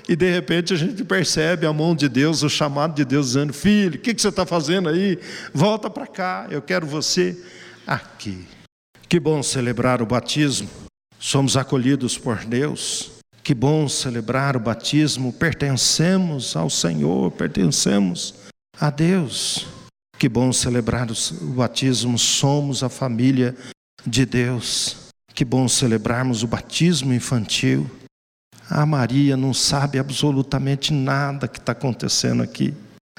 e 0.07 0.15
de 0.15 0.29
repente 0.29 0.73
a 0.73 0.75
gente 0.75 1.03
percebe 1.03 1.65
a 1.65 1.71
mão 1.71 1.95
de 1.95 2.09
Deus, 2.09 2.43
o 2.43 2.49
chamado 2.49 2.95
de 2.95 3.05
Deus, 3.05 3.27
dizendo: 3.27 3.53
Filho, 3.53 3.99
o 3.99 4.01
que, 4.01 4.13
que 4.13 4.21
você 4.21 4.29
está 4.29 4.45
fazendo 4.45 4.89
aí? 4.89 5.19
Volta 5.53 5.89
para 5.89 6.07
cá, 6.07 6.47
eu 6.49 6.61
quero 6.61 6.85
você 6.85 7.37
aqui. 7.85 8.45
Que 9.07 9.19
bom 9.19 9.43
celebrar 9.43 10.01
o 10.01 10.05
batismo, 10.05 10.67
somos 11.19 11.55
acolhidos 11.55 12.17
por 12.17 12.43
Deus. 12.43 13.11
Que 13.43 13.53
bom 13.53 13.89
celebrar 13.89 14.55
o 14.55 14.59
batismo, 14.59 15.33
pertencemos 15.33 16.55
ao 16.55 16.69
Senhor, 16.69 17.29
pertencemos 17.31 18.33
a 18.79 18.89
Deus. 18.89 19.67
Que 20.17 20.29
bom 20.29 20.53
celebrar 20.53 21.09
o 21.11 21.45
batismo, 21.47 22.17
somos 22.17 22.83
a 22.83 22.89
família 22.89 23.53
de 24.07 24.25
Deus. 24.25 25.02
Que 25.33 25.43
bom 25.43 25.67
celebrarmos 25.67 26.43
o 26.43 26.47
batismo 26.47 27.11
infantil. 27.11 27.89
A 28.69 28.85
Maria 28.85 29.35
não 29.35 29.53
sabe 29.53 29.97
absolutamente 29.97 30.93
nada 30.93 31.47
que 31.47 31.57
está 31.57 31.71
acontecendo 31.71 32.43
aqui. 32.43 32.73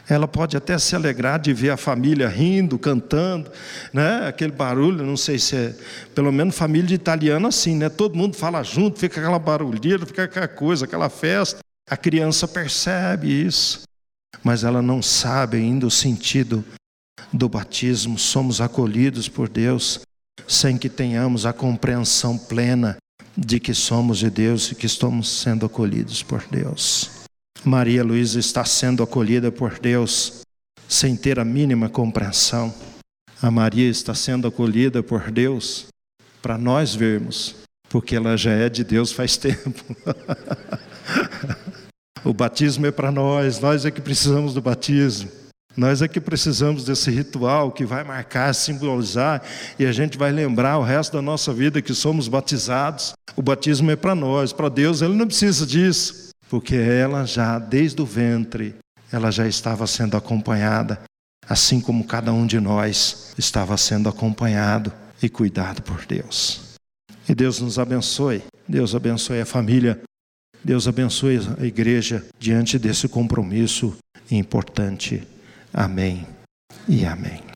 Ela 0.08 0.28
pode 0.28 0.56
até 0.56 0.78
se 0.78 0.94
alegrar 0.94 1.40
de 1.40 1.52
ver 1.52 1.70
a 1.70 1.76
família 1.76 2.28
rindo, 2.28 2.78
cantando, 2.78 3.50
né? 3.92 4.28
Aquele 4.28 4.52
barulho, 4.52 5.04
não 5.04 5.16
sei 5.16 5.38
se 5.38 5.56
é, 5.56 5.74
pelo 6.14 6.30
menos 6.30 6.56
família 6.56 6.88
de 6.88 6.94
italiano 6.94 7.48
assim, 7.48 7.74
né? 7.74 7.88
Todo 7.88 8.16
mundo 8.16 8.36
fala 8.36 8.62
junto, 8.62 8.98
fica 8.98 9.20
aquela 9.20 9.38
barulheira, 9.38 10.04
fica 10.04 10.24
aquela 10.24 10.48
coisa, 10.48 10.84
aquela 10.84 11.08
festa. 11.08 11.60
A 11.88 11.96
criança 11.96 12.46
percebe 12.46 13.28
isso, 13.28 13.82
mas 14.42 14.62
ela 14.62 14.82
não 14.82 15.02
sabe 15.02 15.56
ainda 15.56 15.86
o 15.86 15.90
sentido 15.90 16.64
do 17.32 17.48
batismo. 17.48 18.18
Somos 18.18 18.60
acolhidos 18.60 19.28
por 19.28 19.48
Deus 19.48 20.00
sem 20.46 20.76
que 20.76 20.88
tenhamos 20.88 21.46
a 21.46 21.52
compreensão 21.52 22.36
plena 22.36 22.96
de 23.36 23.58
que 23.58 23.74
somos 23.74 24.18
de 24.18 24.30
Deus 24.30 24.70
e 24.70 24.74
que 24.74 24.86
estamos 24.86 25.28
sendo 25.28 25.66
acolhidos 25.66 26.22
por 26.22 26.44
Deus. 26.50 27.10
Maria 27.64 28.04
Luísa 28.04 28.38
está 28.38 28.64
sendo 28.64 29.02
acolhida 29.02 29.50
por 29.50 29.78
Deus 29.78 30.42
sem 30.88 31.16
ter 31.16 31.40
a 31.40 31.44
mínima 31.44 31.88
compreensão. 31.88 32.72
A 33.40 33.50
Maria 33.50 33.88
está 33.88 34.14
sendo 34.14 34.46
acolhida 34.46 35.02
por 35.02 35.30
Deus 35.30 35.86
para 36.40 36.58
nós 36.58 36.94
vermos, 36.94 37.56
porque 37.88 38.14
ela 38.14 38.36
já 38.36 38.52
é 38.52 38.68
de 38.68 38.84
Deus 38.84 39.12
faz 39.12 39.36
tempo. 39.38 39.82
o 42.24 42.32
batismo 42.32 42.86
é 42.86 42.92
para 42.92 43.10
nós, 43.10 43.58
nós 43.60 43.84
é 43.84 43.90
que 43.90 44.00
precisamos 44.00 44.54
do 44.54 44.60
batismo. 44.60 45.43
Nós 45.76 46.02
é 46.02 46.08
que 46.08 46.20
precisamos 46.20 46.84
desse 46.84 47.10
ritual 47.10 47.72
que 47.72 47.84
vai 47.84 48.04
marcar, 48.04 48.54
simbolizar, 48.54 49.42
e 49.78 49.84
a 49.84 49.92
gente 49.92 50.16
vai 50.16 50.30
lembrar 50.30 50.78
o 50.78 50.82
resto 50.82 51.14
da 51.14 51.22
nossa 51.22 51.52
vida 51.52 51.82
que 51.82 51.94
somos 51.94 52.28
batizados. 52.28 53.12
O 53.34 53.42
batismo 53.42 53.90
é 53.90 53.96
para 53.96 54.14
nós, 54.14 54.52
para 54.52 54.68
Deus 54.68 55.02
ele 55.02 55.14
não 55.14 55.26
precisa 55.26 55.66
disso 55.66 56.24
porque 56.54 56.76
ela 56.76 57.24
já, 57.24 57.58
desde 57.58 58.00
o 58.00 58.06
ventre, 58.06 58.76
ela 59.10 59.30
já 59.32 59.44
estava 59.44 59.88
sendo 59.88 60.16
acompanhada, 60.16 61.02
assim 61.48 61.80
como 61.80 62.04
cada 62.04 62.32
um 62.32 62.46
de 62.46 62.60
nós 62.60 63.34
estava 63.36 63.76
sendo 63.76 64.08
acompanhado 64.08 64.92
e 65.20 65.28
cuidado 65.28 65.82
por 65.82 66.06
Deus. 66.06 66.76
E 67.28 67.34
Deus 67.34 67.60
nos 67.60 67.76
abençoe, 67.76 68.42
Deus 68.68 68.94
abençoe 68.94 69.40
a 69.40 69.46
família, 69.46 70.00
Deus 70.62 70.86
abençoe 70.86 71.40
a 71.58 71.64
igreja 71.64 72.24
diante 72.38 72.78
desse 72.78 73.08
compromisso 73.08 73.96
importante. 74.30 75.26
Amém 75.74 76.24
e 76.88 77.04
amém. 77.04 77.53